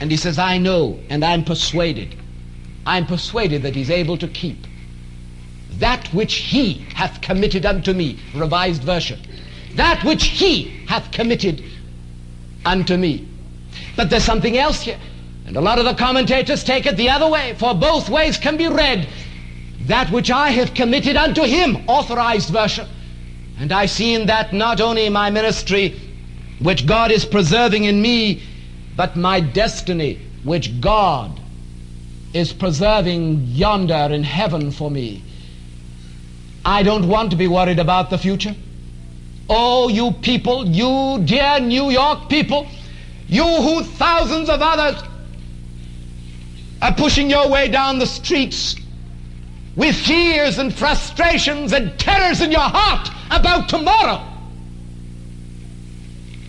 And 0.00 0.10
he 0.10 0.16
says, 0.16 0.38
I 0.38 0.58
know 0.58 0.98
and 1.10 1.24
I'm 1.24 1.44
persuaded. 1.44 2.14
I'm 2.86 3.06
persuaded 3.06 3.62
that 3.62 3.74
he's 3.74 3.90
able 3.90 4.16
to 4.18 4.28
keep 4.28 4.58
that 5.78 6.06
which 6.08 6.34
he 6.34 6.74
hath 6.94 7.20
committed 7.20 7.66
unto 7.66 7.92
me, 7.92 8.18
revised 8.34 8.82
version. 8.84 9.20
That 9.74 10.04
which 10.04 10.24
he 10.24 10.84
hath 10.86 11.10
committed 11.10 11.62
unto 12.64 12.96
me. 12.96 13.26
But 13.96 14.10
there's 14.10 14.24
something 14.24 14.56
else 14.56 14.82
here. 14.82 14.98
And 15.46 15.56
a 15.56 15.60
lot 15.60 15.78
of 15.78 15.84
the 15.84 15.94
commentators 15.94 16.64
take 16.64 16.86
it 16.86 16.96
the 16.96 17.10
other 17.10 17.28
way, 17.28 17.54
for 17.58 17.74
both 17.74 18.08
ways 18.08 18.38
can 18.38 18.56
be 18.56 18.68
read. 18.68 19.08
That 19.86 20.10
which 20.10 20.30
I 20.30 20.50
have 20.50 20.74
committed 20.74 21.16
unto 21.16 21.42
him, 21.42 21.84
authorized 21.86 22.48
version. 22.48 22.88
And 23.58 23.70
I 23.70 23.86
see 23.86 24.14
in 24.14 24.26
that 24.26 24.52
not 24.52 24.80
only 24.80 25.08
my 25.10 25.30
ministry, 25.30 26.00
which 26.60 26.86
God 26.86 27.10
is 27.10 27.24
preserving 27.24 27.84
in 27.84 28.00
me, 28.00 28.42
but 28.96 29.16
my 29.16 29.40
destiny, 29.40 30.20
which 30.44 30.80
God 30.80 31.38
is 32.32 32.52
preserving 32.52 33.42
yonder 33.48 34.08
in 34.10 34.22
heaven 34.24 34.70
for 34.70 34.90
me. 34.90 35.22
I 36.64 36.82
don't 36.82 37.06
want 37.06 37.30
to 37.30 37.36
be 37.36 37.46
worried 37.46 37.78
about 37.78 38.08
the 38.08 38.18
future. 38.18 38.54
Oh, 39.50 39.88
you 39.88 40.12
people, 40.12 40.66
you 40.66 41.22
dear 41.24 41.60
New 41.60 41.90
York 41.90 42.30
people, 42.30 42.66
you 43.28 43.44
who 43.44 43.82
thousands 43.82 44.48
of 44.48 44.62
others 44.62 45.02
are 46.84 46.92
pushing 46.92 47.30
your 47.30 47.48
way 47.48 47.66
down 47.66 47.98
the 47.98 48.06
streets 48.06 48.76
with 49.74 49.96
fears 49.96 50.58
and 50.58 50.72
frustrations 50.72 51.72
and 51.72 51.98
terrors 51.98 52.42
in 52.42 52.52
your 52.52 52.60
heart 52.60 53.08
about 53.30 53.70
tomorrow. 53.70 54.22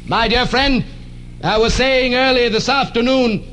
My 0.06 0.28
dear 0.28 0.46
friend, 0.46 0.84
I 1.42 1.58
was 1.58 1.74
saying 1.74 2.16
earlier 2.16 2.50
this 2.50 2.68
afternoon 2.68 3.48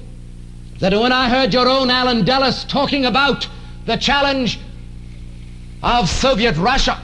that 0.80 0.93
when 0.93 1.12
I 1.12 1.28
heard 1.28 1.55
your 1.55 1.68
own 1.68 1.89
Allen 1.89 2.24
Dulles 2.24 2.64
talking 2.64 3.05
about 3.05 3.49
the 3.87 3.97
challenge 3.97 4.59
of 5.85 6.09
Soviet 6.09 6.57
Russia, 6.57 7.01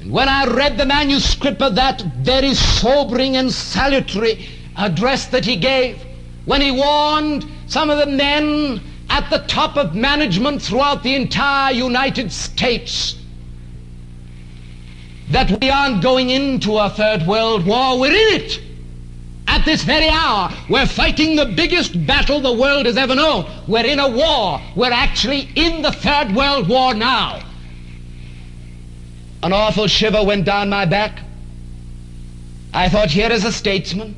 and 0.00 0.10
when 0.10 0.30
I 0.30 0.46
read 0.46 0.78
the 0.78 0.86
manuscript 0.86 1.60
of 1.60 1.74
that 1.74 2.00
very 2.00 2.54
sobering 2.54 3.36
and 3.36 3.52
salutary 3.52 4.48
address 4.76 5.26
that 5.26 5.44
he 5.44 5.56
gave, 5.56 6.02
when 6.44 6.60
he 6.60 6.70
warned 6.70 7.46
some 7.66 7.90
of 7.90 7.98
the 7.98 8.06
men 8.06 8.80
at 9.08 9.28
the 9.30 9.38
top 9.46 9.76
of 9.76 9.94
management 9.94 10.62
throughout 10.62 11.02
the 11.02 11.14
entire 11.14 11.72
United 11.72 12.32
States 12.32 13.16
that 15.30 15.60
we 15.60 15.70
aren't 15.70 16.02
going 16.02 16.30
into 16.30 16.76
a 16.78 16.90
third 16.90 17.26
world 17.26 17.66
war, 17.66 17.98
we're 17.98 18.10
in 18.10 18.40
it. 18.40 18.60
At 19.46 19.64
this 19.64 19.82
very 19.82 20.08
hour, 20.08 20.50
we're 20.68 20.86
fighting 20.86 21.36
the 21.36 21.46
biggest 21.46 22.06
battle 22.06 22.40
the 22.40 22.52
world 22.52 22.86
has 22.86 22.96
ever 22.96 23.14
known. 23.14 23.50
We're 23.66 23.84
in 23.84 23.98
a 23.98 24.08
war. 24.08 24.60
We're 24.74 24.92
actually 24.92 25.50
in 25.56 25.82
the 25.82 25.92
Third 25.92 26.34
World 26.34 26.68
War 26.68 26.94
now. 26.94 27.42
An 29.42 29.52
awful 29.52 29.88
shiver 29.88 30.24
went 30.24 30.46
down 30.46 30.68
my 30.68 30.84
back. 30.84 31.20
I 32.72 32.88
thought, 32.88 33.10
here 33.10 33.30
is 33.30 33.44
a 33.44 33.52
statesman. 33.52 34.16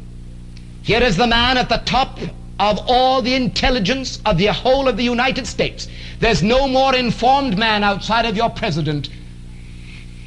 Here 0.85 1.03
is 1.03 1.17
the 1.17 1.27
man 1.27 1.57
at 1.57 1.71
the 1.71 1.79
top 1.79 2.19
of 2.61 2.79
all 2.87 3.23
the 3.23 3.35
intelligence 3.35 4.21
of 4.27 4.37
the 4.37 4.49
whole 4.49 4.87
of 4.87 4.99
the 4.99 5.03
United 5.03 5.47
States. 5.47 5.89
There's 6.21 6.43
no 6.43 6.69
more 6.69 6.95
informed 6.95 7.57
man 7.57 7.83
outside 7.83 8.27
of 8.27 8.37
your 8.37 8.51
president 8.51 9.09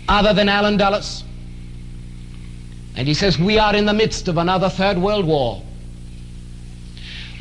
other 0.09 0.33
than 0.33 0.49
Allen 0.49 0.77
Dulles. 0.77 1.23
And 2.95 3.07
he 3.07 3.13
says, 3.13 3.37
we 3.37 3.59
are 3.59 3.75
in 3.75 3.85
the 3.85 3.93
midst 3.93 4.27
of 4.27 4.39
another 4.39 4.67
third 4.67 4.97
world 4.97 5.27
war. 5.27 5.61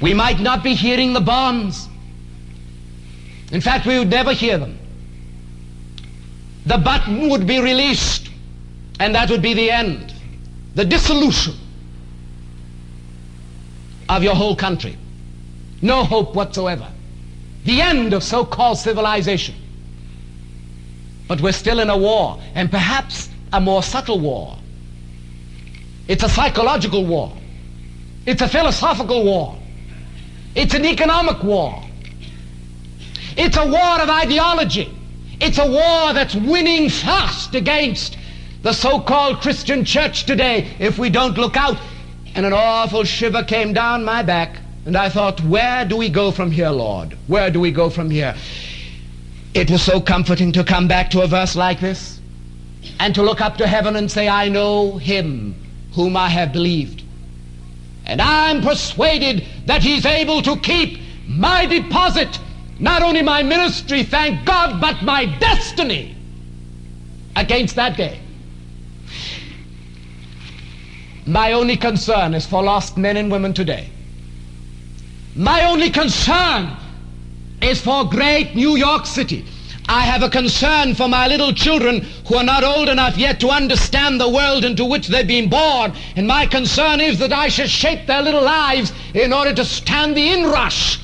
We 0.02 0.12
might 0.12 0.38
not 0.38 0.62
be 0.62 0.74
hearing 0.74 1.14
the 1.14 1.22
bombs. 1.22 1.88
In 3.50 3.62
fact, 3.62 3.86
we 3.86 3.98
would 3.98 4.10
never 4.10 4.34
hear 4.34 4.58
them. 4.58 4.78
The 6.66 6.76
button 6.76 7.30
would 7.30 7.46
be 7.46 7.62
released, 7.62 8.28
and 9.00 9.14
that 9.14 9.30
would 9.30 9.40
be 9.40 9.54
the 9.54 9.70
end. 9.70 10.12
The 10.74 10.84
dissolution 10.84 11.54
of 14.09 14.22
your 14.22 14.34
whole 14.34 14.57
country. 14.57 14.96
No 15.82 16.04
hope 16.04 16.34
whatsoever. 16.34 16.88
The 17.64 17.80
end 17.80 18.12
of 18.12 18.22
so-called 18.22 18.78
civilization. 18.78 19.54
But 21.28 21.40
we're 21.40 21.52
still 21.52 21.80
in 21.80 21.90
a 21.90 21.96
war, 21.96 22.40
and 22.54 22.70
perhaps 22.70 23.28
a 23.52 23.61
more 23.61 23.82
subtle 23.82 24.20
war. 24.20 24.57
It's 26.09 26.22
a 26.22 26.28
psychological 26.28 27.04
war. 27.04 27.32
It's 28.26 28.42
a 28.42 28.48
philosophical 28.48 29.24
war. 29.24 29.59
It's 30.54 30.74
an 30.74 30.84
economic 30.84 31.42
war. 31.42 31.82
It's 33.36 33.57
a 33.57 33.66
war 33.66 34.00
of 34.00 34.09
ideology. 34.09 34.92
It's 35.40 35.59
a 35.59 35.66
war 35.66 36.14
that's 36.14 36.34
winning 36.34 36.88
fast 36.88 37.54
against 37.54 38.16
the 38.62 38.72
so-called 38.72 39.40
Christian 39.40 39.84
church 39.84 40.24
today 40.24 40.74
if 40.78 40.98
we 40.98 41.11
don't 41.11 41.36
look 41.36 41.57
out. 41.57 41.76
And 42.37 42.45
an 42.45 42.53
awful 42.53 43.03
shiver 43.05 43.43
came 43.43 43.72
down 43.72 44.05
my 44.05 44.22
back. 44.22 44.59
And 44.84 44.95
I 44.95 45.09
thought, 45.09 45.41
where 45.41 45.87
do 45.87 45.97
we 45.97 46.11
go 46.11 46.30
from 46.30 46.51
here, 46.51 46.68
Lord? 46.68 47.16
Where 47.26 47.51
do 47.51 47.59
we 47.59 47.72
go 47.72 47.89
from 47.89 48.11
here? 48.11 48.37
It 49.55 49.70
was 49.70 49.82
so 49.82 50.03
comforting 50.03 50.53
to 50.53 50.62
come 50.62 50.87
back 50.87 51.09
to 51.11 51.22
a 51.22 51.26
verse 51.26 51.57
like 51.57 51.80
this 51.80 52.20
and 53.01 53.14
to 53.14 53.22
look 53.22 53.41
up 53.41 53.57
to 53.57 53.66
heaven 53.66 53.97
and 53.97 54.11
say, 54.11 54.28
I 54.28 54.51
know 54.51 54.99
him 54.99 55.57
whom 55.95 56.14
I 56.14 56.28
have 56.28 56.53
believed. 56.53 57.03
And 58.05 58.20
I'm 58.20 58.61
persuaded 58.61 59.47
that 59.64 59.82
he's 59.82 60.05
able 60.05 60.43
to 60.43 60.57
keep 60.59 61.01
my 61.26 61.64
deposit, 61.64 62.39
not 62.78 63.03
only 63.03 63.22
my 63.22 63.43
ministry, 63.43 64.03
thank 64.03 64.45
God, 64.45 64.78
but 64.78 65.03
my 65.03 65.24
destiny 65.24 66.14
against 67.34 67.76
that 67.76 67.97
day. 67.97 68.20
My 71.27 71.53
only 71.53 71.77
concern 71.77 72.35
is 72.35 72.47
for 72.47 72.62
lost 72.62 72.97
men 72.97 73.16
and 73.16 73.31
women 73.31 73.53
today. 73.53 73.91
My 75.35 75.64
only 75.64 75.91
concern 75.91 76.70
is 77.61 77.81
for 77.81 78.05
great 78.05 78.55
New 78.55 78.77
York 78.77 79.07
City. 79.07 79.45
I 79.89 80.03
have 80.03 80.22
a 80.22 80.31
concern 80.31 80.95
for 80.95 81.09
my 81.09 81.27
little 81.27 81.53
children 81.53 82.07
who 82.27 82.37
are 82.37 82.45
not 82.45 82.64
old 82.64 82.89
enough 82.89 83.16
yet 83.16 83.41
to 83.41 83.51
understand 83.51 84.20
the 84.20 84.29
world 84.29 84.64
into 84.64 84.85
which 84.85 85.09
they've 85.09 85.27
been 85.27 85.49
born. 85.49 85.93
And 86.16 86.27
my 86.27 86.47
concern 86.47 87.01
is 87.01 87.18
that 87.18 87.33
I 87.33 87.49
should 87.49 87.70
shape 87.70 88.07
their 88.07 88.22
little 88.22 88.43
lives 88.43 88.93
in 89.14 89.33
order 89.33 89.53
to 89.55 89.64
stand 89.64 90.16
the 90.16 90.29
inrush 90.29 90.99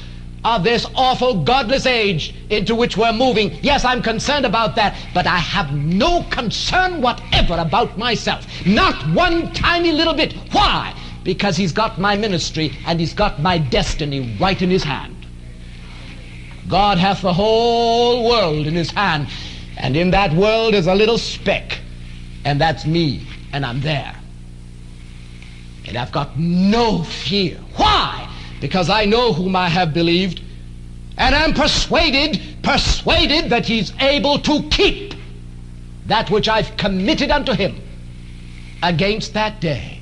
of 0.45 0.64
this 0.64 0.86
awful 0.95 1.45
godless 1.45 1.86
age 1.86 2.34
into 2.51 2.74
which 2.74 2.97
we're 2.97 3.12
moving. 3.12 3.53
Yes, 3.62 3.84
I'm 3.84 4.03
concerned 4.03 4.45
about 4.45 4.74
that, 4.76 4.97
but 5.14 5.26
I 5.26 5.38
have 5.38 5.72
no 5.72 6.24
concern 6.30 7.01
whatever 7.01 7.55
about 7.55 7.97
myself. 7.97 8.47
Not 8.66 9.09
one 9.14 9.53
tiny 9.53 9.93
little 9.93 10.14
bit. 10.14 10.32
Why? 10.53 10.95
Because 11.22 11.57
he's 11.57 11.72
got 11.72 12.01
my 12.01 12.16
ministry 12.16 12.72
and 12.86 12.99
he's 12.99 13.14
got 13.14 13.40
my 13.40 13.59
destiny 13.59 14.36
right 14.40 14.61
in 14.61 14.70
his 14.70 14.82
hand. 14.82 15.16
God 16.68 16.99
hath 16.99 17.22
the 17.22 17.32
whole 17.32 18.28
world 18.28 18.66
in 18.66 18.74
his 18.74 18.90
hand, 18.90 19.28
and 19.76 19.97
in 19.97 20.11
that 20.12 20.32
world 20.32 20.74
is 20.74 20.86
a 20.86 20.95
little 20.95 21.18
speck, 21.18 21.78
and 22.45 22.61
that's 22.61 22.86
me, 22.86 23.26
and 23.53 23.66
I'm 23.66 23.80
there. 23.80 24.14
And 25.86 25.97
I've 25.97 26.12
got 26.12 26.38
no 26.38 27.03
fear. 27.03 27.59
Why? 27.76 28.32
Because 28.62 28.88
I 28.88 29.04
know 29.06 29.32
whom 29.32 29.56
I 29.56 29.68
have 29.68 29.92
believed, 29.92 30.40
and 31.18 31.34
am 31.34 31.52
persuaded, 31.52 32.40
persuaded 32.62 33.50
that 33.50 33.66
he's 33.66 33.92
able 34.00 34.38
to 34.38 34.62
keep 34.68 35.14
that 36.06 36.30
which 36.30 36.48
I've 36.48 36.76
committed 36.76 37.32
unto 37.32 37.54
him 37.54 37.76
against 38.80 39.34
that 39.34 39.60
day. 39.60 39.98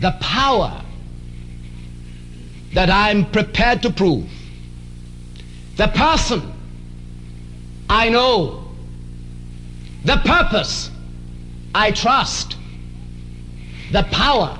The 0.00 0.16
power 0.20 0.82
that 2.72 2.88
I'm 2.88 3.30
prepared 3.30 3.82
to 3.82 3.90
prove 3.90 4.26
the 5.76 5.88
person 5.88 6.54
I 7.90 8.08
know. 8.08 8.64
The 10.06 10.16
purpose 10.24 10.90
I 11.74 11.90
trust. 11.90 12.56
The 13.92 14.04
power 14.04 14.58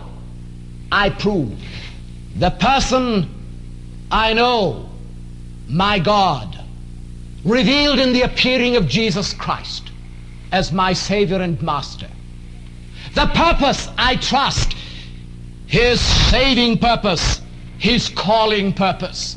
I 0.92 1.08
prove. 1.08 1.58
The 2.38 2.50
person 2.50 3.28
I 4.10 4.34
know, 4.34 4.90
my 5.68 5.98
God, 5.98 6.62
revealed 7.44 7.98
in 7.98 8.12
the 8.12 8.22
appearing 8.22 8.76
of 8.76 8.86
Jesus 8.86 9.32
Christ 9.32 9.90
as 10.52 10.70
my 10.70 10.92
Savior 10.92 11.40
and 11.40 11.60
Master. 11.62 12.08
The 13.14 13.26
purpose 13.28 13.88
I 13.96 14.16
trust, 14.16 14.74
His 15.66 16.00
saving 16.00 16.78
purpose, 16.78 17.40
His 17.78 18.08
calling 18.08 18.72
purpose 18.72 19.36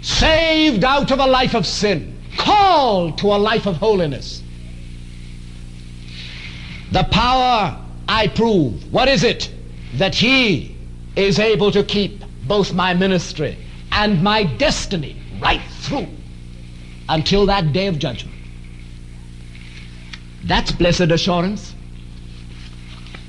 saved 0.00 0.82
out 0.82 1.10
of 1.10 1.18
a 1.18 1.26
life 1.26 1.54
of 1.54 1.66
sin, 1.66 2.18
called 2.38 3.18
to 3.18 3.26
a 3.26 3.36
life 3.36 3.66
of 3.66 3.76
holiness. 3.76 4.42
The 6.92 7.04
power 7.04 7.78
I 8.08 8.28
prove, 8.28 8.92
what 8.92 9.08
is 9.08 9.24
it? 9.24 9.52
That 9.94 10.14
He 10.14 10.74
is 11.16 11.38
able 11.38 11.70
to 11.72 11.84
keep 11.84 12.19
both 12.50 12.72
my 12.72 12.92
ministry 12.92 13.56
and 13.92 14.20
my 14.24 14.42
destiny 14.42 15.14
right 15.40 15.62
through 15.82 16.08
until 17.08 17.46
that 17.46 17.72
day 17.72 17.86
of 17.86 17.96
judgment. 17.96 18.36
That's 20.42 20.72
blessed 20.72 21.12
assurance. 21.12 21.72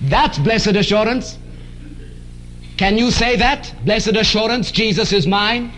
That's 0.02 0.40
blessed 0.40 0.76
assurance. 0.76 1.38
Can 2.78 2.98
you 2.98 3.12
say 3.12 3.36
that? 3.36 3.72
Blessed 3.86 4.16
assurance, 4.16 4.72
Jesus 4.72 5.14
is 5.14 5.28
mine. 5.28 5.72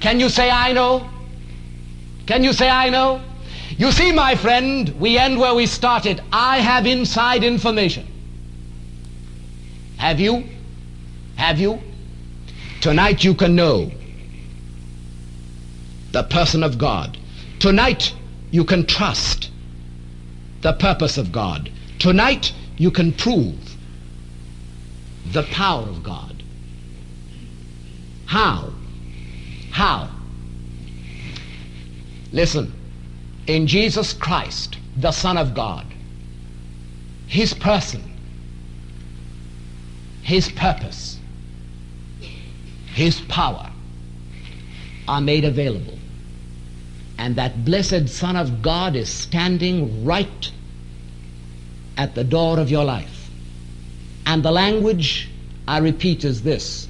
Can 0.00 0.18
you 0.18 0.28
say, 0.28 0.50
I 0.50 0.72
know? 0.72 1.08
Can 2.26 2.42
you 2.42 2.52
say, 2.52 2.68
I 2.68 2.90
know? 2.90 3.22
You 3.78 3.92
see, 3.92 4.10
my 4.10 4.34
friend, 4.34 4.88
we 4.98 5.16
end 5.16 5.38
where 5.38 5.54
we 5.54 5.66
started. 5.66 6.20
I 6.32 6.58
have 6.58 6.86
inside 6.86 7.44
information. 7.44 8.04
Have 9.96 10.18
you? 10.18 10.42
Have 11.36 11.60
you? 11.60 11.80
Tonight 12.84 13.24
you 13.24 13.34
can 13.34 13.56
know 13.56 13.90
the 16.12 16.22
person 16.22 16.62
of 16.62 16.76
God. 16.76 17.16
Tonight 17.58 18.12
you 18.50 18.62
can 18.62 18.84
trust 18.84 19.50
the 20.60 20.74
purpose 20.74 21.16
of 21.16 21.32
God. 21.32 21.72
Tonight 21.98 22.52
you 22.76 22.90
can 22.90 23.14
prove 23.14 23.56
the 25.32 25.44
power 25.44 25.84
of 25.84 26.02
God. 26.02 26.42
How? 28.26 28.74
How? 29.70 30.10
Listen, 32.32 32.70
in 33.46 33.66
Jesus 33.66 34.12
Christ, 34.12 34.76
the 34.98 35.12
Son 35.12 35.38
of 35.38 35.54
God, 35.54 35.86
His 37.28 37.54
person, 37.54 38.02
His 40.20 40.50
purpose, 40.50 41.13
His 42.94 43.20
power 43.22 43.70
are 45.08 45.20
made 45.20 45.44
available. 45.44 45.98
And 47.18 47.36
that 47.36 47.64
blessed 47.64 48.08
Son 48.08 48.36
of 48.36 48.62
God 48.62 48.94
is 48.94 49.08
standing 49.08 50.04
right 50.04 50.50
at 51.96 52.14
the 52.14 52.24
door 52.24 52.58
of 52.60 52.70
your 52.70 52.84
life. 52.84 53.30
And 54.26 54.44
the 54.44 54.52
language, 54.52 55.28
I 55.66 55.78
repeat, 55.78 56.24
is 56.24 56.42
this 56.42 56.88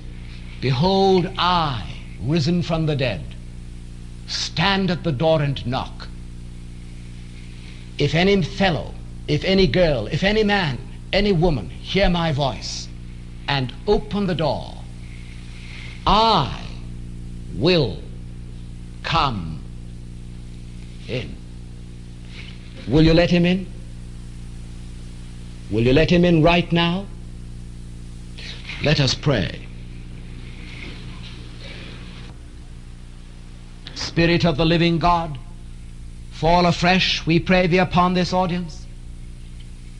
Behold, 0.60 1.30
I, 1.38 1.90
risen 2.22 2.62
from 2.62 2.86
the 2.86 2.96
dead, 2.96 3.22
stand 4.26 4.90
at 4.90 5.04
the 5.04 5.12
door 5.12 5.42
and 5.42 5.66
knock. 5.66 6.08
If 7.98 8.14
any 8.14 8.42
fellow, 8.42 8.94
if 9.26 9.44
any 9.44 9.66
girl, 9.66 10.06
if 10.06 10.22
any 10.22 10.44
man, 10.44 10.78
any 11.12 11.32
woman 11.32 11.70
hear 11.70 12.10
my 12.10 12.32
voice 12.32 12.88
and 13.48 13.72
open 13.86 14.26
the 14.26 14.34
door, 14.34 14.73
I 16.06 16.64
will 17.54 17.98
come 19.02 19.60
in. 21.08 21.34
Will 22.88 23.02
you 23.02 23.14
let 23.14 23.30
him 23.30 23.46
in? 23.46 23.66
Will 25.70 25.82
you 25.82 25.92
let 25.92 26.10
him 26.10 26.24
in 26.24 26.42
right 26.42 26.70
now? 26.70 27.06
Let 28.82 29.00
us 29.00 29.14
pray. 29.14 29.66
Spirit 33.94 34.44
of 34.44 34.56
the 34.56 34.66
living 34.66 34.98
God, 34.98 35.38
fall 36.30 36.66
afresh, 36.66 37.24
we 37.26 37.40
pray 37.40 37.66
thee, 37.66 37.78
upon 37.78 38.14
this 38.14 38.32
audience 38.32 38.86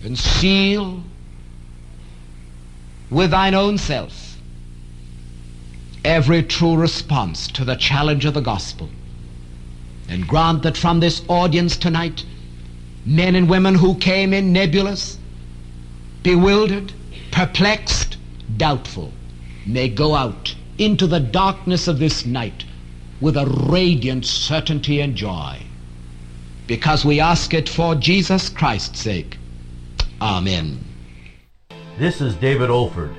and 0.05 0.18
seal 0.18 1.02
with 3.11 3.30
thine 3.30 3.55
own 3.55 3.78
self 3.78 4.24
every 6.05 6.42
true 6.42 6.76
response 6.76 7.48
to 7.48 7.64
the 7.64 7.76
challenge 7.76 8.24
of 8.24 8.34
the 8.34 8.40
gospel. 8.40 8.88
And 10.09 10.26
grant 10.26 10.62
that 10.62 10.76
from 10.76 11.00
this 11.00 11.22
audience 11.28 11.76
tonight, 11.76 12.24
men 13.07 13.34
and 13.34 13.48
women 13.48 13.74
who 13.74 13.96
came 13.96 14.32
in 14.32 14.52
nebulous, 14.52 15.18
bewildered, 16.22 16.92
perplexed, 17.30 18.16
doubtful, 18.57 19.12
may 19.66 19.88
go 19.88 20.14
out 20.14 20.55
into 20.78 21.07
the 21.07 21.20
darkness 21.20 21.88
of 21.88 21.98
this 21.98 22.26
night 22.26 22.64
with 23.20 23.36
a 23.36 23.46
radiant 23.46 24.26
certainty 24.26 25.00
and 25.00 25.14
joy. 25.16 25.59
Because 26.66 27.05
we 27.05 27.20
ask 27.20 27.55
it 27.55 27.68
for 27.68 27.94
Jesus 27.94 28.48
Christ's 28.48 29.00
sake. 29.00 29.38
Amen. 30.20 30.84
This 31.98 32.20
is 32.20 32.34
David 32.34 32.70
Olford. 32.70 33.14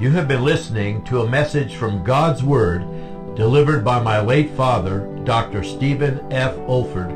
You 0.00 0.12
have 0.12 0.28
been 0.28 0.44
listening 0.44 1.02
to 1.06 1.22
a 1.22 1.28
message 1.28 1.74
from 1.74 2.04
God's 2.04 2.44
Word 2.44 2.86
delivered 3.34 3.84
by 3.84 4.00
my 4.00 4.20
late 4.20 4.50
father, 4.50 5.00
Dr. 5.24 5.64
Stephen 5.64 6.20
F. 6.32 6.54
Olford, 6.68 7.10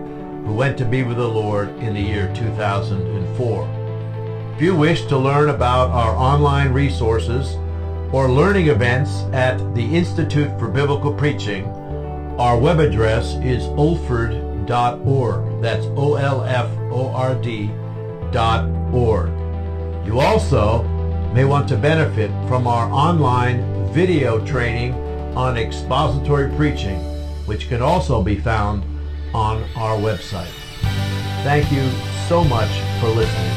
who 0.45 0.53
went 0.53 0.77
to 0.79 0.85
be 0.85 1.05
with 1.05 1.19
the 1.19 1.29
Lord 1.29 1.69
in 1.79 1.95
the 1.95 2.01
year 2.01 2.33
2004. 2.35 4.55
If 4.57 4.61
you 4.61 4.75
wish 4.75 5.07
to 5.07 5.17
learn 5.17 5.51
about 5.51 5.91
our 5.91 6.17
online 6.17 6.73
resources 6.73 7.55
or 8.13 8.29
learning 8.29 8.67
events 8.67 9.13
at 9.33 9.59
the 9.77 9.95
Institute 9.95 10.51
for 10.59 10.67
Biblical 10.67 11.15
Preaching, 11.15 11.67
our 12.37 12.59
web 12.59 12.81
address 12.81 13.35
is 13.45 13.63
olford.org. 13.79 15.63
That's 15.63 15.87
O-L-F-O-R-D 15.87 17.71
dot 18.33 18.69
org. 18.93 19.31
You 20.05 20.19
also 20.19 20.83
may 21.33 21.45
want 21.45 21.67
to 21.69 21.77
benefit 21.77 22.31
from 22.47 22.67
our 22.67 22.91
online 22.93 23.63
video 23.93 24.45
training 24.45 24.93
on 25.35 25.57
expository 25.57 26.55
preaching, 26.57 26.99
which 27.47 27.69
can 27.69 27.81
also 27.81 28.23
be 28.23 28.39
found 28.39 28.85
on 29.35 29.63
our 29.77 29.97
website. 29.97 30.53
Thank 31.43 31.73
you 31.73 31.89
so 32.29 32.45
much 32.45 32.71
for 33.01 33.09
listening. 33.09 33.52